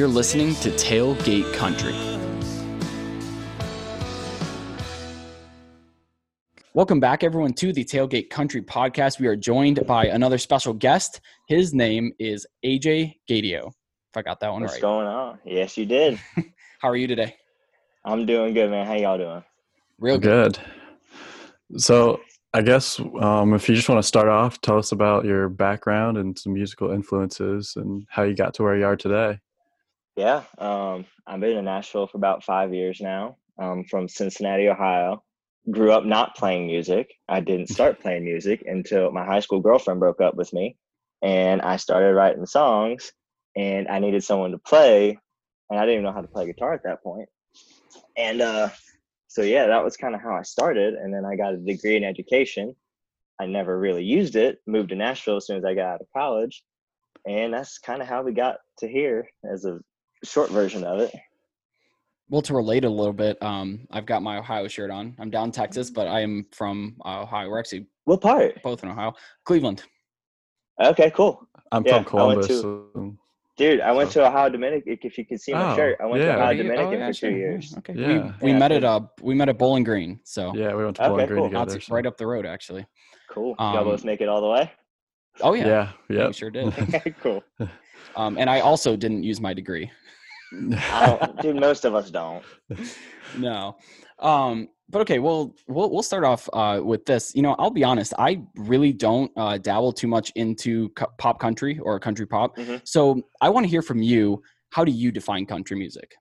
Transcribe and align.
You're 0.00 0.08
listening 0.08 0.54
to 0.54 0.70
Tailgate 0.70 1.52
Country. 1.52 1.94
Welcome 6.72 7.00
back, 7.00 7.22
everyone, 7.22 7.52
to 7.52 7.74
the 7.74 7.84
Tailgate 7.84 8.30
Country 8.30 8.62
podcast. 8.62 9.20
We 9.20 9.26
are 9.26 9.36
joined 9.36 9.86
by 9.86 10.06
another 10.06 10.38
special 10.38 10.72
guest. 10.72 11.20
His 11.48 11.74
name 11.74 12.14
is 12.18 12.46
AJ 12.64 13.16
Gadio. 13.28 13.66
If 13.66 14.16
I 14.16 14.22
got 14.22 14.40
that 14.40 14.50
one 14.50 14.62
What's 14.62 14.72
right. 14.72 14.76
What's 14.76 14.80
going 14.80 15.06
on? 15.06 15.38
Yes, 15.44 15.76
you 15.76 15.84
did. 15.84 16.18
How 16.80 16.88
are 16.88 16.96
you 16.96 17.06
today? 17.06 17.36
I'm 18.02 18.24
doing 18.24 18.54
good, 18.54 18.70
man. 18.70 18.86
How 18.86 18.94
y'all 18.94 19.18
doing? 19.18 19.44
Real 19.98 20.16
good. 20.16 20.58
Good. 21.70 21.78
So, 21.82 22.22
I 22.54 22.62
guess 22.62 22.98
um, 23.20 23.52
if 23.52 23.68
you 23.68 23.74
just 23.74 23.90
want 23.90 24.02
to 24.02 24.08
start 24.08 24.28
off, 24.28 24.62
tell 24.62 24.78
us 24.78 24.92
about 24.92 25.26
your 25.26 25.50
background 25.50 26.16
and 26.16 26.38
some 26.38 26.54
musical 26.54 26.90
influences 26.90 27.74
and 27.76 28.06
how 28.08 28.22
you 28.22 28.34
got 28.34 28.54
to 28.54 28.62
where 28.62 28.78
you 28.78 28.86
are 28.86 28.96
today. 28.96 29.38
Yeah, 30.20 30.42
um, 30.58 31.06
I've 31.26 31.40
been 31.40 31.56
in 31.56 31.64
Nashville 31.64 32.06
for 32.06 32.18
about 32.18 32.44
five 32.44 32.74
years 32.74 33.00
now. 33.00 33.38
I'm 33.58 33.84
from 33.84 34.06
Cincinnati, 34.06 34.68
Ohio. 34.68 35.22
Grew 35.70 35.92
up 35.92 36.04
not 36.04 36.36
playing 36.36 36.66
music. 36.66 37.14
I 37.26 37.40
didn't 37.40 37.68
start 37.70 38.00
playing 38.02 38.24
music 38.24 38.62
until 38.66 39.10
my 39.12 39.24
high 39.24 39.40
school 39.40 39.60
girlfriend 39.60 39.98
broke 39.98 40.20
up 40.20 40.34
with 40.34 40.52
me, 40.52 40.76
and 41.22 41.62
I 41.62 41.76
started 41.76 42.12
writing 42.12 42.44
songs. 42.44 43.12
And 43.56 43.88
I 43.88 43.98
needed 43.98 44.22
someone 44.22 44.50
to 44.50 44.58
play, 44.58 45.18
and 45.70 45.80
I 45.80 45.86
didn't 45.86 45.94
even 45.94 46.04
know 46.04 46.12
how 46.12 46.20
to 46.20 46.28
play 46.28 46.44
guitar 46.44 46.74
at 46.74 46.82
that 46.82 47.02
point. 47.02 47.30
And 48.14 48.42
uh, 48.42 48.68
so 49.26 49.40
yeah, 49.40 49.68
that 49.68 49.82
was 49.82 49.96
kind 49.96 50.14
of 50.14 50.20
how 50.20 50.34
I 50.34 50.42
started. 50.42 50.92
And 50.92 51.14
then 51.14 51.24
I 51.24 51.34
got 51.34 51.54
a 51.54 51.56
degree 51.56 51.96
in 51.96 52.04
education. 52.04 52.76
I 53.40 53.46
never 53.46 53.80
really 53.80 54.04
used 54.04 54.36
it. 54.36 54.58
Moved 54.66 54.90
to 54.90 54.96
Nashville 54.96 55.38
as 55.38 55.46
soon 55.46 55.56
as 55.56 55.64
I 55.64 55.72
got 55.72 55.94
out 55.94 56.02
of 56.02 56.08
college, 56.14 56.62
and 57.26 57.54
that's 57.54 57.78
kind 57.78 58.02
of 58.02 58.06
how 58.06 58.22
we 58.22 58.32
got 58.32 58.56
to 58.80 58.86
here 58.86 59.26
as 59.50 59.64
a 59.64 59.80
short 60.24 60.50
version 60.50 60.84
of 60.84 61.00
it. 61.00 61.12
Well, 62.28 62.42
to 62.42 62.54
relate 62.54 62.84
a 62.84 62.88
little 62.88 63.12
bit, 63.12 63.42
um, 63.42 63.86
I've 63.90 64.06
got 64.06 64.22
my 64.22 64.38
Ohio 64.38 64.68
shirt 64.68 64.90
on. 64.90 65.16
I'm 65.18 65.30
down 65.30 65.46
in 65.46 65.52
Texas, 65.52 65.90
but 65.90 66.06
I 66.06 66.20
am 66.20 66.46
from 66.52 66.96
uh, 67.04 67.22
Ohio. 67.22 67.48
We're 67.48 67.58
actually 67.58 67.86
What 68.04 68.20
part? 68.20 68.62
both 68.62 68.84
in 68.84 68.88
Ohio. 68.90 69.14
Cleveland. 69.44 69.82
Okay, 70.80 71.10
cool. 71.10 71.46
I'm 71.72 71.84
Yeah, 71.84 72.02
from 72.04 72.18
I 72.20 72.24
went 72.26 72.40
Columbus. 72.40 72.46
to- 72.48 72.60
so- 72.94 73.16
Dude, 73.56 73.80
I 73.82 73.92
went 73.92 74.10
So- 74.12 74.20
to 74.22 74.28
Ohio 74.28 74.48
Dominican. 74.48 74.96
If 75.02 75.18
you 75.18 75.26
can 75.26 75.36
see 75.36 75.52
my 75.52 75.72
Oh, 75.72 75.76
shirt, 75.76 75.98
I 76.00 76.06
went 76.06 76.22
yeah. 76.22 76.36
to 76.36 76.40
Ohio 76.40 76.54
Oh, 76.54 76.56
Dominican 76.56 76.86
oh, 76.86 76.90
yeah, 76.92 77.06
for 77.08 77.12
sure. 77.12 77.30
two 77.30 77.36
years. 77.36 77.74
Okay. 77.78 77.92
Yeah. 77.94 78.06
We, 78.08 78.32
we 78.46 78.50
Yeah, 78.52 78.58
met 78.58 78.72
at 78.72 78.82
so- 78.82 78.88
uh 78.88 79.00
we 79.20 79.34
met 79.34 79.48
at 79.50 79.58
Bowling 79.58 79.84
Green. 79.84 80.20
So 80.24 80.54
yeah, 80.54 80.74
we 80.74 80.82
went 80.84 80.96
to 80.96 81.02
Okay, 81.02 81.08
Bowling 81.10 81.26
Green 81.26 81.38
cool. 81.40 81.48
together. 81.50 81.80
so- 81.80 81.94
right 81.94 82.06
up 82.06 82.16
the 82.16 82.26
road 82.26 82.46
actually. 82.46 82.86
Cool. 83.28 83.54
Um, 83.58 83.74
y'all 83.74 83.84
both 83.84 84.04
make 84.04 84.20
it 84.22 84.28
all 84.30 84.40
the 84.40 84.46
way. 84.48 84.72
Oh 85.42 85.52
yeah. 85.52 85.66
Yeah, 85.66 85.92
We 86.08 86.16
yeah. 86.16 86.30
sure 86.30 86.50
did. 86.50 86.72
cool. 87.22 87.42
Um, 88.16 88.38
and 88.38 88.48
I 88.48 88.60
also 88.60 88.96
didn't 88.96 89.24
use 89.24 89.40
my 89.42 89.52
degree. 89.52 89.90
I 90.52 91.16
don't, 91.20 91.40
dude, 91.42 91.56
most 91.56 91.84
of 91.84 91.94
us 91.94 92.10
don't. 92.10 92.44
No. 93.38 93.76
Um, 94.18 94.68
but 94.88 95.02
okay, 95.02 95.20
well, 95.20 95.54
we'll 95.68 95.88
we'll 95.88 96.02
start 96.02 96.24
off 96.24 96.48
uh, 96.52 96.80
with 96.82 97.06
this. 97.06 97.32
You 97.34 97.42
know, 97.42 97.54
I'll 97.60 97.70
be 97.70 97.84
honest. 97.84 98.12
I 98.18 98.42
really 98.56 98.92
don't 98.92 99.30
uh, 99.36 99.56
dabble 99.58 99.92
too 99.92 100.08
much 100.08 100.32
into 100.34 100.88
co- 100.90 101.12
pop 101.16 101.38
country 101.38 101.78
or 101.78 102.00
country 102.00 102.26
pop. 102.26 102.56
Mhm. 102.56 102.80
So 102.84 103.22
I 103.40 103.48
want 103.50 103.64
to 103.66 103.70
hear 103.70 103.82
from 103.82 104.02
you. 104.02 104.42
How 104.70 104.84
do 104.84 104.90
you 104.90 105.12
define 105.12 105.46
country 105.46 105.76
music? 105.78 106.12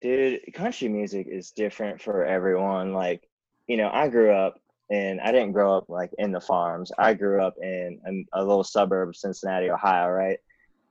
Dude, 0.00 0.40
country 0.54 0.88
music 0.88 1.26
is 1.30 1.50
different 1.50 2.00
for 2.00 2.24
everyone. 2.24 2.94
Like, 2.94 3.28
you 3.66 3.76
know, 3.76 3.90
I 3.92 4.08
grew 4.08 4.32
up 4.32 4.58
and 4.90 5.20
I 5.20 5.30
didn't 5.32 5.52
grow 5.52 5.76
up 5.76 5.90
like 5.90 6.10
in 6.18 6.32
the 6.32 6.40
farms. 6.40 6.90
I 6.98 7.12
grew 7.14 7.42
up 7.42 7.54
in 7.62 8.00
a 8.32 8.40
little 8.42 8.64
suburb 8.64 9.10
of 9.10 9.16
Cincinnati, 9.16 9.70
Ohio, 9.70 10.08
right? 10.08 10.38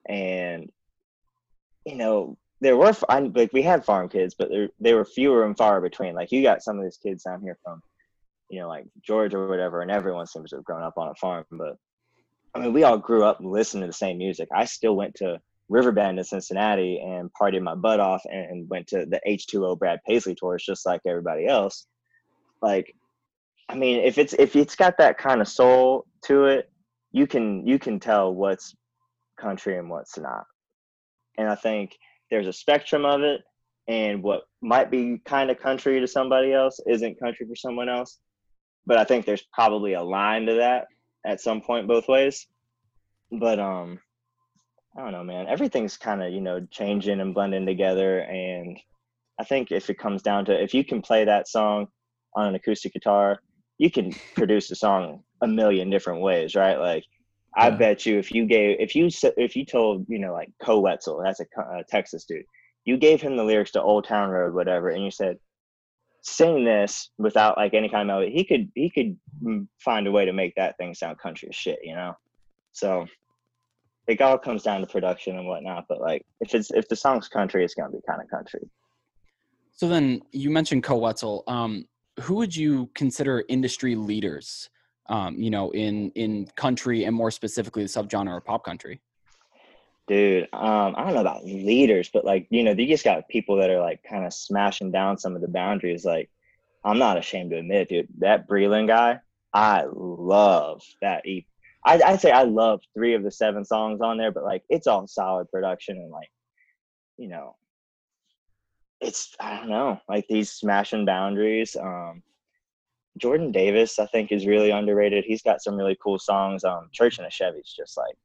And 0.08 0.70
you 1.88 1.96
know, 1.96 2.38
there 2.60 2.76
were 2.76 2.94
I, 3.08 3.20
like 3.20 3.54
we 3.54 3.62
had 3.62 3.86
farm 3.86 4.10
kids, 4.10 4.36
but 4.38 4.50
there 4.50 4.68
they 4.80 4.94
were 4.94 5.06
fewer 5.06 5.46
and 5.46 5.58
far 5.58 5.80
between. 5.80 6.16
Like 6.16 6.32
you 6.32 6.42
got 6.42 6.62
some 6.62 6.78
of 6.78 6.84
these 6.84 6.98
kids 6.98 7.24
down 7.24 7.42
here 7.42 7.58
from, 7.64 7.82
you 8.50 8.60
know, 8.60 8.68
like 8.68 8.86
Georgia 9.02 9.38
or 9.38 9.48
whatever, 9.48 9.82
and 9.82 9.92
everyone 9.92 10.28
seems 10.28 10.50
to 10.50 10.58
have 10.58 10.66
grown 10.66 10.84
up 10.84 10.98
on 10.98 11.08
a 11.08 11.16
farm. 11.16 11.46
But 11.50 11.78
I 12.54 12.60
mean, 12.60 12.74
we 12.74 12.84
all 12.84 12.98
grew 12.98 13.24
up 13.24 13.38
listening 13.40 13.82
to 13.82 13.88
the 13.88 13.94
same 13.94 14.18
music. 14.18 14.50
I 14.54 14.66
still 14.66 14.96
went 14.98 15.16
to 15.16 15.40
Riverbend 15.70 16.18
in 16.18 16.26
Cincinnati 16.26 17.00
and 17.00 17.30
partied 17.40 17.62
my 17.62 17.76
butt 17.76 18.02
off 18.02 18.24
and 18.26 18.70
went 18.70 18.88
to 18.88 19.06
the 19.06 19.22
H2O 19.26 19.80
Brad 19.80 20.00
Paisley 20.06 20.36
tours 20.36 20.66
just 20.66 20.86
like 20.86 21.02
everybody 21.06 21.48
else. 21.48 21.88
Like, 22.62 22.94
I 23.70 23.76
mean, 23.76 24.02
if 24.02 24.18
it's 24.18 24.34
if 24.34 24.58
it's 24.58 24.76
got 24.76 24.98
that 24.98 25.18
kind 25.18 25.40
of 25.40 25.48
soul 25.48 26.06
to 26.26 26.46
it, 26.46 26.70
you 27.12 27.28
can 27.28 27.66
you 27.66 27.80
can 27.80 27.98
tell 27.98 28.34
what's 28.34 28.76
country 29.40 29.78
and 29.78 29.90
what's 29.90 30.18
not. 30.18 30.44
And 31.38 31.50
I 31.50 31.56
think 31.56 31.98
there's 32.30 32.48
a 32.48 32.54
spectrum 32.54 33.06
of 33.06 33.22
it, 33.22 33.42
and 33.88 34.22
what 34.22 34.44
might 34.62 34.92
be 34.92 35.22
kind 35.26 35.50
of 35.50 35.60
country 35.60 36.00
to 36.00 36.08
somebody 36.08 36.54
else 36.54 36.80
isn't 36.88 37.20
country 37.20 37.46
for 37.48 37.56
someone 37.56 37.90
else. 37.90 38.20
But 38.86 38.98
I 38.98 39.04
think 39.04 39.26
there's 39.26 39.46
probably 39.54 39.94
a 39.94 40.04
line 40.04 40.46
to 40.46 40.56
that 40.56 40.88
at 41.26 41.42
some 41.42 41.62
point 41.62 41.88
both 41.88 42.08
ways. 42.08 42.48
But 43.32 43.60
um 43.60 44.00
I 44.98 45.02
don't 45.02 45.12
know, 45.12 45.24
man. 45.24 45.48
Everything's 45.48 45.96
kind 45.96 46.24
of, 46.24 46.32
you 46.34 46.42
know, 46.42 46.66
changing 46.72 47.22
and 47.22 47.34
blending 47.34 47.68
together. 47.68 48.22
And 48.22 48.80
I 49.40 49.44
think 49.44 49.72
if 49.72 49.92
it 49.92 50.00
comes 50.00 50.24
down 50.24 50.46
to 50.46 50.64
if 50.64 50.74
you 50.74 50.84
can 50.84 51.02
play 51.04 51.24
that 51.24 51.48
song 51.48 51.88
on 52.36 52.48
an 52.48 52.56
acoustic 52.56 52.94
guitar, 52.94 53.40
you 53.78 53.92
can 53.92 54.12
produce 54.36 54.72
a 54.72 54.76
song 54.76 55.24
a 55.42 55.48
million 55.48 55.92
different 55.92 56.22
ways, 56.22 56.56
right? 56.56 56.80
Like, 56.80 57.04
I 57.58 57.70
Yeah. 57.70 57.76
bet 57.78 58.06
you 58.06 58.20
if 58.20 58.32
you 58.32 58.46
gave, 58.46 58.78
if 58.80 58.96
you, 58.96 59.10
if 59.38 59.56
you 59.56 59.66
told, 59.66 60.06
you 60.08 60.20
know, 60.20 60.34
like 60.34 60.50
Koe 60.64 60.80
Wetzel, 60.80 61.22
that's 61.24 61.40
a, 61.40 61.46
a 61.62 61.84
Texas 61.90 62.26
dude, 62.26 62.46
you 62.86 62.98
gave 62.98 63.22
him 63.22 63.36
the 63.36 63.44
lyrics 63.44 63.72
to 63.72 63.82
Old 63.82 64.06
Town 64.06 64.30
Road, 64.30 64.54
whatever, 64.54 64.90
and 64.90 65.04
you 65.04 65.12
said, 65.12 65.38
sing 66.22 66.66
this 66.66 67.10
without 67.18 67.58
like 67.58 67.74
any 67.74 67.90
kind 67.90 68.02
of 68.02 68.08
melody, 68.08 68.32
he 68.32 68.44
could, 68.44 68.70
he 68.76 68.90
could 68.90 69.18
mm, 69.44 69.68
find 69.80 70.08
a 70.08 70.12
way 70.12 70.26
to 70.26 70.34
make 70.34 70.54
that 70.56 70.78
thing 70.78 70.94
sound 70.94 71.18
country 71.20 71.50
as 71.50 71.56
shit, 71.56 71.80
you 71.84 71.96
know? 71.96 72.14
So, 72.74 73.08
it 74.08 74.22
all 74.22 74.38
comes 74.38 74.64
down 74.64 74.82
to 74.82 74.88
production 74.88 75.38
and 75.38 75.48
whatnot. 75.48 75.86
But 75.88 76.00
like, 76.00 76.26
if 76.40 76.56
it's 76.56 76.72
if 76.72 76.88
the 76.88 76.96
song's 76.96 77.28
country, 77.28 77.64
it's 77.64 77.74
gonna 77.74 77.92
be 77.92 78.00
kind 78.08 78.22
of 78.22 78.30
country. 78.30 78.62
So 79.74 79.88
then 79.88 80.22
you 80.32 80.50
mentioned 80.50 80.84
Koe 80.84 80.98
Wetzel. 80.98 81.44
Um, 81.48 81.86
who 82.22 82.36
would 82.36 82.56
you 82.56 82.90
consider 82.96 83.44
industry 83.48 83.96
leaders? 83.96 84.70
Um, 85.10 85.36
you 85.38 85.50
know, 85.50 85.72
in 85.72 86.12
in 86.12 86.48
country 86.56 87.06
and 87.06 87.16
more 87.16 87.32
specifically 87.32 87.84
the 87.84 87.90
subgenre 87.90 88.38
of 88.38 88.46
pop 88.46 88.64
country. 88.64 89.00
Dude, 90.08 90.44
um, 90.54 90.96
I 90.98 91.04
don't 91.04 91.16
know 91.16 91.22
about 91.22 91.46
leaders, 91.46 92.10
but 92.12 92.26
like 92.26 92.48
you 92.50 92.64
know, 92.64 92.72
you 92.72 92.88
just 92.88 93.04
got 93.04 93.28
people 93.28 93.58
that 93.58 93.70
are 93.70 93.80
like 93.80 94.04
kind 94.04 94.26
of 94.26 94.34
smashing 94.34 94.92
down 94.92 95.18
some 95.18 95.36
of 95.36 95.42
the 95.42 95.48
boundaries. 95.48 96.06
Like, 96.06 96.30
I'm 96.84 96.98
not 96.98 97.18
ashamed 97.18 97.52
to 97.52 97.58
admit, 97.58 97.90
dude, 97.90 98.08
that 98.20 98.48
Breland 98.48 98.88
guy, 98.88 99.20
I 99.54 99.86
love 99.92 100.82
that 101.02 101.24
EP. 101.26 101.44
I, 101.84 102.02
I'd 102.02 102.22
say 102.22 102.32
I 102.32 102.44
love 102.44 102.82
three 102.94 103.14
of 103.14 103.24
the 103.24 103.32
seven 103.32 103.66
songs 103.66 104.02
on 104.02 104.18
there, 104.18 104.32
but 104.32 104.44
like 104.44 104.64
it's 104.70 104.88
all 104.88 105.08
solid 105.08 105.50
production 105.50 105.98
and 105.98 106.12
like, 106.12 106.30
you 107.18 107.28
know, 107.28 107.56
it's 109.00 109.36
I 109.40 109.58
don't 109.58 109.70
know, 109.70 110.00
like 110.08 110.26
these 110.28 110.52
smashing 110.52 111.06
boundaries. 111.06 111.76
Um, 111.76 112.24
Jordan 113.18 113.52
Davis, 113.52 114.00
I 114.00 114.06
think, 114.08 114.32
is 114.32 114.46
really 114.48 114.72
underrated. 114.72 115.24
He's 115.26 115.42
got 115.42 115.62
some 115.62 115.76
really 115.76 115.98
cool 116.02 116.20
songs. 116.20 116.64
Um, 116.64 116.90
Church 116.92 117.20
in 117.20 117.26
a 117.26 117.30
Chevy's 117.32 117.74
just 117.76 117.98
like 117.98 118.16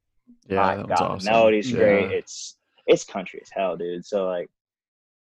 yeah, 0.49 0.57
my 0.57 0.77
God, 0.83 1.01
awesome. 1.03 1.33
melody's 1.33 1.71
Yeah. 1.71 1.79
great. 1.79 2.11
It's 2.13 2.59
it's 2.87 3.05
country 3.05 3.41
as 3.43 3.51
hell, 3.51 3.77
dude. 3.77 4.05
So 4.05 4.27
like, 4.27 4.49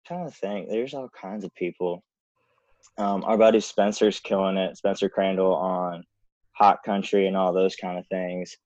trying 0.06 0.24
to 0.30 0.34
think, 0.36 0.68
there's 0.68 0.94
all 0.94 1.08
kinds 1.10 1.44
of 1.44 1.54
people. 1.54 2.02
Um, 2.96 3.24
our 3.24 3.36
buddy 3.36 3.60
Spencer's 3.60 4.20
killing 4.20 4.56
it. 4.56 4.76
Spencer 4.76 5.08
Crandall 5.08 5.54
on 5.54 6.04
Hot 6.52 6.82
Country 6.84 7.26
and 7.26 7.36
all 7.36 7.52
those 7.52 7.74
kind 7.76 7.98
of 7.98 8.06
things. 8.06 8.56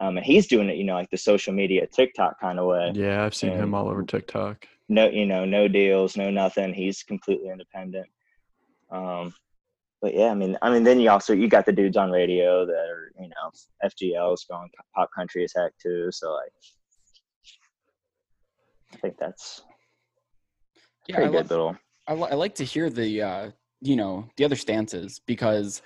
Um, 0.00 0.16
and 0.16 0.26
he's 0.26 0.46
doing 0.46 0.68
it, 0.68 0.76
you 0.76 0.84
know, 0.84 0.94
like 0.94 1.10
the 1.10 1.16
social 1.16 1.52
media 1.52 1.86
TikTok 1.86 2.40
kind 2.40 2.58
of 2.58 2.66
way. 2.66 2.92
Yeah, 2.94 3.24
I've 3.24 3.34
seen 3.34 3.52
him 3.52 3.74
all 3.74 3.88
over 3.88 4.02
TikTok. 4.02 4.66
No, 4.88 5.08
you 5.08 5.24
know, 5.24 5.44
no 5.44 5.68
deals, 5.68 6.16
no 6.16 6.30
nothing. 6.30 6.74
He's 6.74 7.02
completely 7.02 7.48
independent. 7.48 8.06
Um, 8.90 9.32
but 10.04 10.14
yeah, 10.14 10.26
I 10.30 10.34
mean, 10.34 10.58
I 10.60 10.70
mean, 10.70 10.84
then 10.84 11.00
you 11.00 11.08
also 11.08 11.32
you 11.32 11.48
got 11.48 11.64
the 11.64 11.72
dudes 11.72 11.96
on 11.96 12.10
radio 12.10 12.66
that 12.66 12.74
are, 12.74 13.10
you 13.18 13.26
know, 13.28 13.50
FGL's 13.82 14.44
going 14.44 14.68
pop 14.94 15.08
country 15.16 15.44
as 15.44 15.54
heck 15.56 15.72
too. 15.78 16.10
So 16.12 16.34
like, 16.34 16.52
I 18.92 18.96
think 18.98 19.16
that's 19.18 19.62
Yeah, 21.08 21.14
pretty 21.16 21.28
I, 21.28 21.32
good 21.32 21.36
love, 21.38 21.50
little. 21.50 21.76
I, 22.06 22.12
li- 22.12 22.28
I 22.32 22.34
like 22.34 22.54
to 22.56 22.64
hear 22.64 22.90
the 22.90 23.22
uh, 23.22 23.50
you 23.80 23.96
know 23.96 24.28
the 24.36 24.44
other 24.44 24.56
stances 24.56 25.22
because 25.26 25.80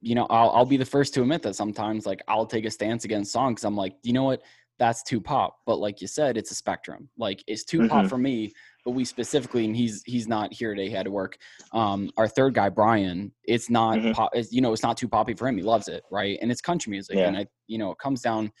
you 0.00 0.14
know 0.14 0.26
I'll 0.30 0.48
I'll 0.52 0.64
be 0.64 0.78
the 0.78 0.86
first 0.86 1.12
to 1.14 1.20
admit 1.20 1.42
that 1.42 1.56
sometimes 1.56 2.06
like 2.06 2.22
I'll 2.26 2.46
take 2.46 2.64
a 2.64 2.70
stance 2.70 3.04
against 3.04 3.32
songs. 3.32 3.64
I'm 3.64 3.76
like, 3.76 3.96
you 4.02 4.14
know 4.14 4.24
what, 4.24 4.40
that's 4.78 5.02
too 5.02 5.20
pop. 5.20 5.58
But 5.66 5.76
like 5.76 6.00
you 6.00 6.06
said, 6.06 6.38
it's 6.38 6.52
a 6.52 6.54
spectrum. 6.54 7.10
Like 7.18 7.44
it's 7.46 7.64
too 7.64 7.86
pop 7.86 8.06
Mhm. 8.06 8.08
for 8.08 8.16
me, 8.16 8.54
but 8.84 8.92
we 8.92 9.04
specifically, 9.04 9.64
and 9.64 9.76
he's 9.76 10.02
he's 10.06 10.26
not 10.28 10.52
here 10.52 10.74
today. 10.74 10.88
He 10.88 10.94
had 10.94 11.04
to 11.04 11.10
work. 11.10 11.36
Um, 11.72 12.10
our 12.16 12.28
third 12.28 12.54
guy, 12.54 12.68
Brian, 12.68 13.32
it's 13.44 13.68
not 13.70 13.98
Mhm. 13.98 14.14
pop. 14.14 14.30
It's, 14.34 14.52
you 14.52 14.60
know, 14.60 14.72
it's 14.72 14.82
not 14.82 14.96
too 14.96 15.08
poppy 15.08 15.34
for 15.34 15.48
him. 15.48 15.56
He 15.56 15.62
loves 15.62 15.88
it, 15.88 16.02
right? 16.10 16.38
And 16.40 16.50
it's 16.50 16.60
country 16.60 16.90
music, 16.90 17.16
Yeah. 17.16 17.28
and 17.28 17.36
I, 17.36 17.46
you 17.66 17.78
know, 17.78 17.90
it 17.92 17.98
comes 17.98 18.22
down 18.22 18.52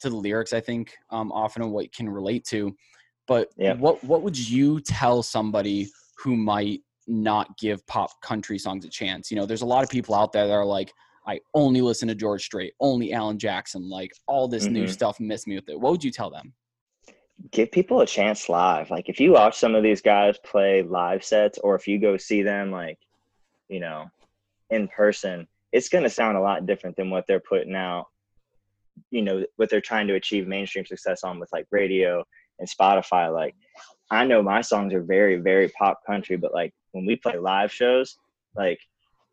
to 0.00 0.10
the 0.10 0.16
lyrics. 0.16 0.52
I 0.52 0.60
think 0.60 0.94
um, 1.10 1.32
often 1.32 1.62
and 1.62 1.72
what 1.72 1.92
can 1.92 2.08
relate 2.08 2.44
to. 2.46 2.74
But 3.26 3.48
Yeah. 3.56 3.74
what 3.74 4.02
what 4.04 4.22
would 4.22 4.36
you 4.38 4.80
tell 4.80 5.22
somebody 5.22 5.88
who 6.18 6.36
might 6.36 6.82
not 7.06 7.56
give 7.58 7.86
pop 7.86 8.10
country 8.22 8.58
songs 8.58 8.84
a 8.84 8.88
chance? 8.88 9.30
You 9.30 9.36
know, 9.36 9.46
there's 9.46 9.62
a 9.62 9.66
lot 9.66 9.82
of 9.84 9.90
people 9.90 10.14
out 10.14 10.32
there 10.32 10.46
that 10.46 10.52
are 10.52 10.64
like, 10.64 10.92
I 11.26 11.40
only 11.54 11.80
listen 11.80 12.08
to 12.08 12.14
George 12.14 12.44
Strait, 12.44 12.74
only 12.80 13.12
Alan 13.12 13.38
Jackson, 13.38 13.88
like 13.88 14.12
all 14.26 14.46
this 14.46 14.68
new 14.68 14.84
Mhm. 14.84 14.90
stuff, 14.90 15.20
miss 15.20 15.46
me 15.46 15.54
with 15.56 15.68
it. 15.68 15.80
What 15.80 15.90
would 15.92 16.04
you 16.04 16.10
tell 16.10 16.30
them? 16.30 16.52
Give 17.50 17.72
people 17.72 18.00
a 18.00 18.06
chance 18.06 18.48
live. 18.48 18.90
Like 18.90 19.08
if 19.08 19.20
you 19.20 19.32
watch 19.32 19.56
some 19.56 19.74
of 19.74 19.82
these 19.82 20.00
guys 20.00 20.38
play 20.44 20.82
live 20.82 21.24
sets, 21.24 21.58
or 21.58 21.74
if 21.74 21.86
you 21.86 21.98
go 21.98 22.16
see 22.16 22.42
them, 22.42 22.70
like 22.70 22.98
you 23.68 23.80
know, 23.80 24.06
in 24.70 24.88
person, 24.88 25.46
it's 25.72 25.88
going 25.88 26.04
to 26.04 26.10
sound 26.10 26.36
a 26.36 26.40
lot 26.40 26.66
different 26.66 26.96
than 26.96 27.10
what 27.10 27.24
they're 27.26 27.40
putting 27.40 27.74
out. 27.74 28.06
You 29.10 29.22
know, 29.22 29.44
what 29.56 29.70
they're 29.70 29.80
trying 29.80 30.06
to 30.08 30.14
achieve 30.14 30.46
mainstream 30.46 30.86
success 30.86 31.24
on 31.24 31.40
with 31.40 31.52
like 31.52 31.66
radio 31.70 32.24
and 32.58 32.68
Spotify. 32.68 33.32
Like 33.32 33.54
I 34.10 34.24
know 34.24 34.42
my 34.42 34.60
songs 34.60 34.92
are 34.94 35.02
very, 35.02 35.36
very 35.36 35.68
pop 35.68 36.00
country, 36.06 36.36
but 36.36 36.54
like 36.54 36.72
when 36.92 37.06
we 37.06 37.16
play 37.16 37.38
live 37.38 37.72
shows, 37.72 38.16
like 38.54 38.78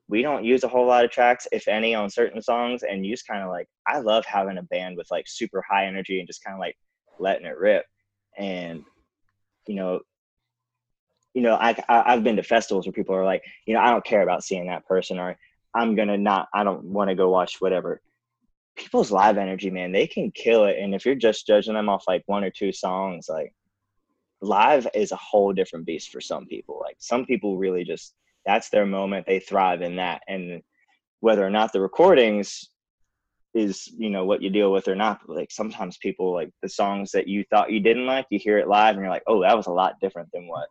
we 0.07 0.21
don't 0.21 0.43
use 0.43 0.63
a 0.63 0.67
whole 0.67 0.87
lot 0.87 1.05
of 1.05 1.11
tracks, 1.11 1.47
if 1.51 1.67
any, 1.67 1.95
on 1.95 2.09
certain 2.09 2.41
songs. 2.41 2.83
And 2.83 3.05
just 3.05 3.27
kind 3.27 3.43
of 3.43 3.49
like, 3.49 3.67
I 3.87 3.99
love 3.99 4.25
having 4.25 4.57
a 4.57 4.63
band 4.63 4.97
with 4.97 5.09
like 5.11 5.25
super 5.27 5.63
high 5.69 5.85
energy 5.85 6.19
and 6.19 6.27
just 6.27 6.43
kind 6.43 6.55
of 6.55 6.59
like 6.59 6.77
letting 7.19 7.45
it 7.45 7.57
rip. 7.57 7.85
And, 8.37 8.83
you 9.67 9.75
know, 9.75 10.01
you 11.33 11.41
know, 11.41 11.55
I, 11.55 11.75
I 11.87 12.13
I've 12.13 12.23
been 12.23 12.35
to 12.35 12.43
festivals 12.43 12.85
where 12.85 12.93
people 12.93 13.15
are 13.15 13.25
like, 13.25 13.43
you 13.65 13.73
know, 13.73 13.79
I 13.79 13.91
don't 13.91 14.03
care 14.03 14.21
about 14.21 14.43
seeing 14.43 14.67
that 14.67 14.85
person, 14.85 15.19
or 15.19 15.37
I'm 15.73 15.95
gonna 15.95 16.17
not, 16.17 16.49
I 16.53 16.63
don't 16.63 16.83
want 16.83 17.09
to 17.09 17.15
go 17.15 17.29
watch 17.29 17.57
whatever. 17.59 18.01
People's 18.75 19.11
live 19.11 19.37
energy, 19.37 19.69
man, 19.69 19.91
they 19.91 20.07
can 20.07 20.31
kill 20.31 20.65
it. 20.65 20.77
And 20.79 20.93
if 20.93 21.05
you're 21.05 21.15
just 21.15 21.47
judging 21.47 21.73
them 21.73 21.89
off 21.89 22.05
like 22.07 22.23
one 22.25 22.43
or 22.43 22.49
two 22.49 22.71
songs, 22.71 23.27
like 23.29 23.53
live 24.41 24.87
is 24.93 25.11
a 25.11 25.17
whole 25.17 25.53
different 25.53 25.85
beast 25.85 26.09
for 26.09 26.19
some 26.19 26.45
people. 26.47 26.79
Like 26.81 26.97
some 26.99 27.25
people 27.25 27.57
really 27.57 27.83
just 27.83 28.13
that's 28.45 28.69
their 28.69 28.85
moment. 28.85 29.25
They 29.27 29.39
thrive 29.39 29.81
in 29.81 29.97
that. 29.97 30.21
And 30.27 30.61
whether 31.19 31.45
or 31.45 31.49
not 31.51 31.71
the 31.71 31.81
recordings 31.81 32.70
is, 33.53 33.87
you 33.97 34.09
know, 34.09 34.25
what 34.25 34.41
you 34.41 34.49
deal 34.49 34.71
with 34.71 34.87
or 34.87 34.95
not, 34.95 35.21
but 35.27 35.35
like 35.35 35.51
sometimes 35.51 35.97
people 35.97 36.33
like 36.33 36.51
the 36.61 36.69
songs 36.69 37.11
that 37.11 37.27
you 37.27 37.43
thought 37.49 37.71
you 37.71 37.79
didn't 37.79 38.05
like, 38.05 38.25
you 38.29 38.39
hear 38.39 38.57
it 38.57 38.67
live 38.67 38.95
and 38.95 39.03
you're 39.03 39.09
like, 39.11 39.23
oh, 39.27 39.41
that 39.41 39.57
was 39.57 39.67
a 39.67 39.71
lot 39.71 39.99
different 40.01 40.29
than 40.33 40.47
what 40.47 40.67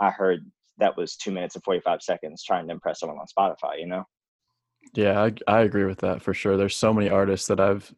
I 0.00 0.10
heard 0.10 0.50
that 0.78 0.96
was 0.96 1.16
two 1.16 1.30
minutes 1.30 1.54
and 1.54 1.64
45 1.64 2.02
seconds 2.02 2.42
trying 2.44 2.66
to 2.66 2.72
impress 2.72 3.00
someone 3.00 3.18
on 3.18 3.26
Spotify, 3.26 3.78
you 3.80 3.86
know? 3.86 4.04
Yeah, 4.94 5.20
I, 5.22 5.32
I 5.46 5.60
agree 5.62 5.84
with 5.84 5.98
that 5.98 6.22
for 6.22 6.32
sure. 6.34 6.56
There's 6.56 6.76
so 6.76 6.92
many 6.92 7.08
artists 7.08 7.48
that 7.48 7.60
I've, 7.60 7.92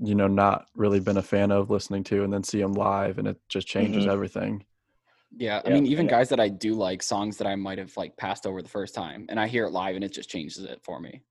you 0.00 0.14
know, 0.14 0.26
not 0.28 0.66
really 0.76 1.00
been 1.00 1.16
a 1.16 1.22
fan 1.22 1.50
of 1.50 1.70
listening 1.70 2.04
to, 2.04 2.22
and 2.24 2.32
then 2.32 2.42
see 2.42 2.60
them 2.60 2.72
live, 2.74 3.18
and 3.18 3.28
it 3.28 3.38
just 3.48 3.66
changes 3.66 4.04
Mhm. 4.04 4.10
everything. 4.12 4.64
Yeah, 5.36 5.62
I 5.64 5.68
Yeah, 5.68 5.74
mean, 5.74 5.86
even 5.86 6.00
and- 6.00 6.10
guys 6.10 6.28
that 6.28 6.40
I 6.40 6.48
do 6.48 6.74
like, 6.74 7.02
songs 7.02 7.36
that 7.38 7.46
I 7.46 7.56
might 7.56 7.78
have 7.78 7.96
like 7.96 8.16
passed 8.16 8.46
over 8.46 8.62
the 8.62 8.68
first 8.68 8.94
time, 8.94 9.26
and 9.28 9.38
I 9.40 9.46
hear 9.48 9.64
it 9.66 9.70
live, 9.70 9.94
and 9.96 10.04
it 10.04 10.12
just 10.12 10.28
changes 10.28 10.58
it 10.64 10.80
for 10.84 11.00
me. 11.00 11.22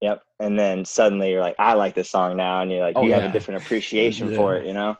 Yep. 0.00 0.22
And 0.38 0.58
then 0.58 0.84
suddenly 0.84 1.30
you're 1.30 1.40
like, 1.40 1.56
I 1.58 1.74
like 1.74 1.94
this 1.94 2.10
song 2.10 2.36
now. 2.36 2.62
And 2.62 2.70
you're 2.70 2.80
like, 2.80 2.96
Oh, 2.96 3.02
you 3.02 3.12
have 3.14 3.24
a 3.24 3.32
different 3.32 3.62
appreciation 3.62 4.34
for 4.34 4.56
it, 4.56 4.66
you 4.66 4.72
know? 4.72 4.96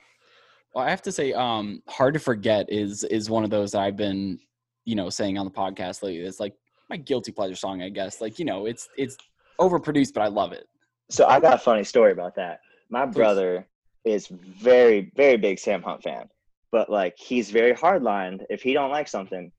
Well, 0.75 0.87
I 0.87 0.91
have 0.91 1.03
to 1.03 1.13
say, 1.13 1.33
um, 1.33 1.83
"Hard 1.89 2.15
to 2.15 2.21
Forget" 2.21 2.67
is 2.69 3.03
is 3.05 3.31
one 3.31 3.43
of 3.43 3.51
those 3.51 3.73
that 3.73 3.81
I've 3.81 3.97
been, 3.97 4.39
you 4.85 4.95
know, 4.95 5.11
saying 5.11 5.39
on 5.39 5.47
the 5.47 5.51
podcast 5.51 6.03
lately. 6.03 6.21
It's 6.21 6.41
like 6.41 6.55
my 6.89 6.97
guilty 6.97 7.33
pleasure 7.33 7.57
song, 7.57 7.83
I 7.83 7.89
guess. 7.89 8.21
Like, 8.21 8.39
you 8.39 8.45
know, 8.45 8.67
it's 8.67 8.89
it's 8.97 9.17
overproduced, 9.59 10.15
but 10.15 10.23
I 10.23 10.29
love 10.29 10.53
it. 10.53 10.69
So 11.11 11.27
I 11.27 11.41
got 11.41 11.55
a 11.55 11.59
funny 11.59 11.85
story 11.85 12.13
about 12.13 12.35
that. 12.37 12.61
My 12.91 13.07
Please. 13.07 13.15
brother 13.15 13.67
is 14.05 14.29
very, 14.29 15.11
very 15.17 15.37
big 15.37 15.59
Sam 15.59 15.83
Hunt 15.83 16.03
fan, 16.03 16.29
but 16.71 16.91
like 16.91 17.17
he's 17.19 17.51
very 17.51 17.73
hardlined. 17.73 18.45
If 18.51 18.63
he 18.63 18.73
don't 18.73 18.91
like 18.91 19.09
something, 19.09 19.51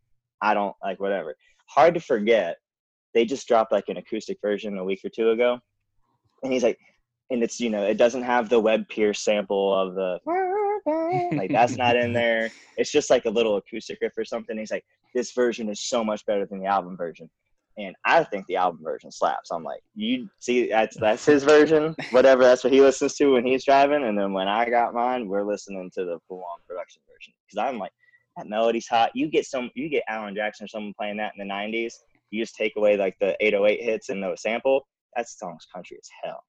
I 0.41 0.53
don't 0.53 0.75
like 0.83 1.00
whatever. 1.00 1.36
Hard 1.65 1.95
to 1.95 2.00
forget. 2.00 2.57
They 3.14 3.26
just 3.26 3.48
dropped 3.48 3.72
like 3.72 3.90
an 3.90 3.98
acoustic 3.98 4.38
version 4.42 4.78
a 4.78 4.84
week 4.84 5.02
or 5.04 5.10
two 5.10 5.32
ago, 5.32 5.60
and 6.44 6.54
he's 6.54 6.64
like, 6.64 6.78
and 7.32 7.44
it's 7.44 7.60
you 7.60 7.70
know 7.70 7.84
it 7.84 7.98
doesn't 7.98 8.24
have 8.24 8.50
the 8.50 8.60
Webb 8.60 8.88
Pierce 8.90 9.22
sample 9.24 9.74
of 9.74 9.96
the 9.96 10.20
like 11.34 11.52
that's 11.52 11.78
not 11.78 11.96
in 11.96 12.14
there. 12.14 12.52
It's 12.78 12.92
just 12.92 13.10
like 13.10 13.26
a 13.26 13.30
little 13.30 13.58
acoustic 13.58 14.00
riff 14.02 14.18
or 14.18 14.26
something. 14.26 14.58
He's 14.58 14.72
like, 14.72 14.86
this 15.14 15.32
version 15.34 15.70
is 15.70 15.82
so 15.82 16.04
much 16.04 16.26
better 16.26 16.46
than 16.46 16.60
the 16.60 16.66
album 16.66 16.98
version. 16.98 17.30
And 17.78 17.96
I 18.04 18.24
think 18.26 18.46
the 18.48 18.58
album 18.58 18.82
version 18.84 19.10
slaps. 19.12 19.52
I'm 19.52 19.64
like, 19.64 19.82
you 19.96 20.30
see, 20.40 20.70
that's 20.70 20.98
that's 20.98 21.26
his 21.26 21.44
version. 21.44 21.96
Whatever, 22.12 22.44
that's 22.44 22.64
what 22.64 22.74
he 22.74 22.82
listens 22.82 23.16
to 23.16 23.34
when 23.34 23.46
he's 23.46 23.64
driving. 23.64 24.04
And 24.04 24.18
then 24.18 24.34
when 24.34 24.48
I 24.48 24.70
got 24.70 24.94
mine, 24.94 25.28
we're 25.28 25.46
listening 25.46 25.90
to 25.94 26.04
the 26.04 26.20
full 26.28 26.44
on 26.44 26.60
production 26.68 27.02
version. 27.08 27.34
Because 27.46 27.70
I'm 27.70 27.80
like, 27.80 27.92
that 28.36 28.48
melody's 28.48 28.88
hot. 28.88 29.12
You 29.14 29.30
get 29.30 29.46
some, 29.46 29.72
you 29.76 29.88
get 29.88 30.04
Alan 30.10 30.36
Jackson 30.36 30.66
or 30.66 30.68
someone 30.68 30.94
playing 30.98 31.18
that 31.18 31.34
in 31.38 31.48
the 31.48 31.54
'90s. 31.54 31.94
You 32.31 32.42
just 32.44 32.56
take 32.56 32.74
away 32.78 32.98
like 32.98 33.16
the 33.20 33.36
808 33.44 33.81
hits 33.84 34.10
and 34.10 34.22
the 34.22 34.36
sample. 34.36 34.88
That 35.16 35.28
song's 35.28 35.66
country 35.74 35.98
as 36.02 36.10
hell. 36.24 36.44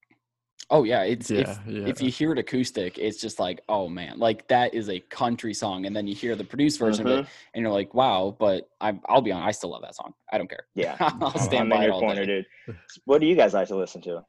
Oh 0.72 0.84
yeah, 0.84 1.02
it's 1.02 1.30
Yeah, 1.30 1.40
if 1.40 1.58
yeah. 1.66 1.86
if 1.88 2.00
you 2.02 2.10
hear 2.10 2.32
it 2.32 2.38
acoustic, 2.38 2.96
it's 2.98 3.20
just 3.20 3.40
like, 3.40 3.60
oh 3.68 3.88
man, 3.88 4.18
like 4.18 4.46
that 4.48 4.72
is 4.74 4.88
a 4.88 5.00
country 5.00 5.52
song, 5.54 5.86
and 5.86 5.96
then 5.96 6.06
you 6.06 6.14
hear 6.14 6.36
the 6.36 6.44
produced 6.44 6.78
version 6.78 7.06
of 7.06 7.12
it, 7.12 7.24
Mhm. 7.24 7.28
and 7.54 7.62
you're 7.62 7.72
like, 7.72 7.92
wow. 7.94 8.36
But 8.38 8.68
I, 8.80 8.96
I'll 9.08 9.22
be 9.22 9.32
honest, 9.32 9.48
I 9.48 9.50
still 9.52 9.70
love 9.70 9.82
that 9.82 9.96
song. 9.96 10.12
I 10.32 10.38
don't 10.38 10.48
care. 10.48 10.66
Yeah, 10.74 10.96
I'll 11.00 11.38
stand 11.38 11.62
I'm 11.62 11.68
by 11.70 11.82
it 11.82 11.86
your 11.86 11.94
all 11.94 12.00
corner, 12.00 12.24
day. 12.24 12.44
dude. 12.68 12.76
What 13.04 13.20
do 13.20 13.26
you 13.26 13.34
guys 13.34 13.54
like 13.54 13.68
to 13.68 13.76
listen 13.76 14.00
to? 14.02 14.22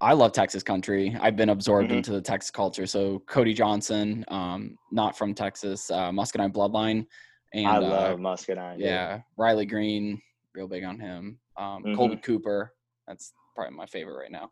I 0.00 0.12
love 0.12 0.32
Texas 0.32 0.62
country. 0.62 1.16
I've 1.20 1.36
been 1.36 1.48
absorbed 1.48 1.90
Mhm. 1.90 1.96
into 1.96 2.12
the 2.12 2.20
Texas 2.20 2.50
culture. 2.50 2.86
So 2.86 3.20
Cody 3.20 3.54
Johnson, 3.54 4.24
um, 4.28 4.76
not 4.92 5.16
from 5.16 5.32
Texas, 5.34 5.90
uh, 5.90 6.12
Muscadine 6.12 6.52
bloodline, 6.52 7.06
and 7.54 7.66
I 7.66 7.76
uh, 7.76 7.80
love 7.80 8.18
Muscadine. 8.18 8.76
dude. 8.78 8.86
yeah, 8.86 9.20
Riley 9.36 9.66
Green, 9.66 10.20
real 10.54 10.68
big 10.68 10.84
on 10.84 10.98
him. 10.98 11.38
Um, 11.56 11.82
Kolby 11.84 12.22
Cooper, 12.22 12.72
that's 13.06 13.32
probably 13.54 13.76
my 13.76 13.86
favorite 13.86 14.16
right 14.18 14.30
now. 14.30 14.50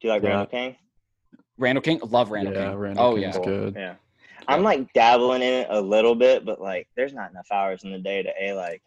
Do 0.00 0.08
you 0.08 0.12
like 0.12 0.22
Yeah. 0.22 0.28
Randall 0.30 0.46
King? 0.46 0.76
Randall 1.58 1.82
King, 1.82 2.00
love 2.10 2.30
Randall 2.30 2.54
Yeah, 2.54 2.70
King. 2.70 2.78
Randall 2.78 3.04
oh 3.06 3.16
King's 3.16 3.36
yeah, 3.36 3.44
good. 3.44 3.74
Yeah. 3.76 3.94
I'm 4.48 4.62
like 4.62 4.92
dabbling 4.92 5.42
in 5.42 5.52
it 5.52 5.66
a 5.70 5.80
little 5.80 6.14
bit, 6.14 6.44
but 6.44 6.60
like 6.60 6.88
there's 6.96 7.14
not 7.14 7.30
enough 7.30 7.48
hours 7.50 7.84
in 7.84 7.90
the 7.90 7.98
day 7.98 8.22
to 8.22 8.32
a 8.40 8.52
like 8.52 8.82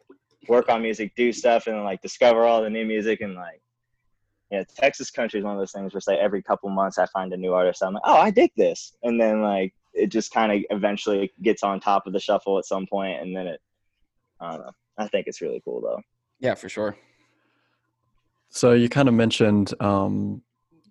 work 0.47 0.69
on 0.69 0.81
music, 0.81 1.13
do 1.15 1.33
stuff, 1.33 1.67
and 1.67 1.83
like 1.83 2.01
discover 2.01 2.45
all 2.45 2.61
the 2.61 2.69
new 2.69 2.85
music 2.85 3.21
and 3.21 3.35
like 3.35 3.61
yeah, 4.51 4.63
Texas 4.77 5.11
country 5.11 5.39
is 5.39 5.43
one 5.43 5.53
of 5.53 5.59
those 5.59 5.71
things 5.71 5.93
where 5.93 6.01
say 6.01 6.17
every 6.17 6.41
couple 6.41 6.69
months 6.69 6.97
I 6.97 7.05
find 7.07 7.31
a 7.33 7.37
new 7.37 7.53
artist. 7.53 7.83
I'm 7.83 7.93
like, 7.93 8.03
oh, 8.05 8.17
I 8.17 8.31
dig 8.31 8.51
this, 8.55 8.95
and 9.03 9.19
then 9.19 9.41
like 9.41 9.73
it 9.93 10.07
just 10.07 10.31
kind 10.31 10.51
of 10.51 10.59
eventually 10.69 11.31
gets 11.41 11.63
on 11.63 11.79
top 11.79 12.07
of 12.07 12.13
the 12.13 12.19
shuffle 12.19 12.57
at 12.57 12.65
some 12.65 12.85
point, 12.87 13.21
and 13.21 13.35
then 13.35 13.47
it. 13.47 13.59
I 14.41 14.51
don't 14.51 14.61
know. 14.61 14.71
I 14.97 15.07
think 15.07 15.27
it's 15.27 15.41
really 15.41 15.61
cool 15.65 15.81
though. 15.81 16.01
yeah, 16.39 16.55
for 16.55 16.69
sure. 16.69 16.95
So 18.49 18.73
you 18.73 18.89
kind 18.89 19.07
of 19.07 19.13
mentioned 19.13 19.73
um, 19.81 20.41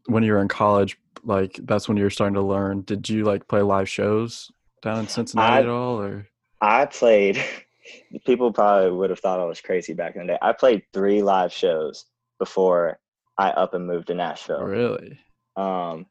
when 0.07 0.23
you 0.23 0.33
were 0.33 0.41
in 0.41 0.49
college, 0.49 0.97
like 1.25 1.59
that's 1.65 1.89
when 1.89 1.97
you 1.97 2.05
were 2.05 2.11
starting 2.11 2.35
to 2.35 2.43
learn. 2.43 2.83
Did 2.83 3.09
you 3.09 3.25
like 3.25 3.49
play 3.49 3.63
live 3.63 3.89
shows 3.89 4.51
down 4.83 5.01
in 5.01 5.09
Cincinnati 5.09 5.53
I- 5.57 5.61
at 5.61 5.69
all, 5.69 6.01
or 6.01 6.27
I 6.61 6.87
played. 6.87 7.43
People 8.27 8.53
probably 8.53 8.91
would 8.91 9.09
have 9.09 9.19
thought 9.21 9.41
I 9.41 9.45
was 9.45 9.63
crazy 9.63 9.95
back 9.95 10.15
in 10.15 10.27
the 10.27 10.35
day. 10.35 10.39
I 10.43 10.53
played 10.53 10.83
three 10.93 11.23
live 11.23 11.51
shows 11.53 12.05
before 12.39 12.99
I 13.39 13.49
up 13.51 13.73
and 13.73 13.87
moved 13.87 14.09
to 14.09 14.15
Nashville. 14.15 14.61
really? 14.61 15.19
Um, 15.57 16.05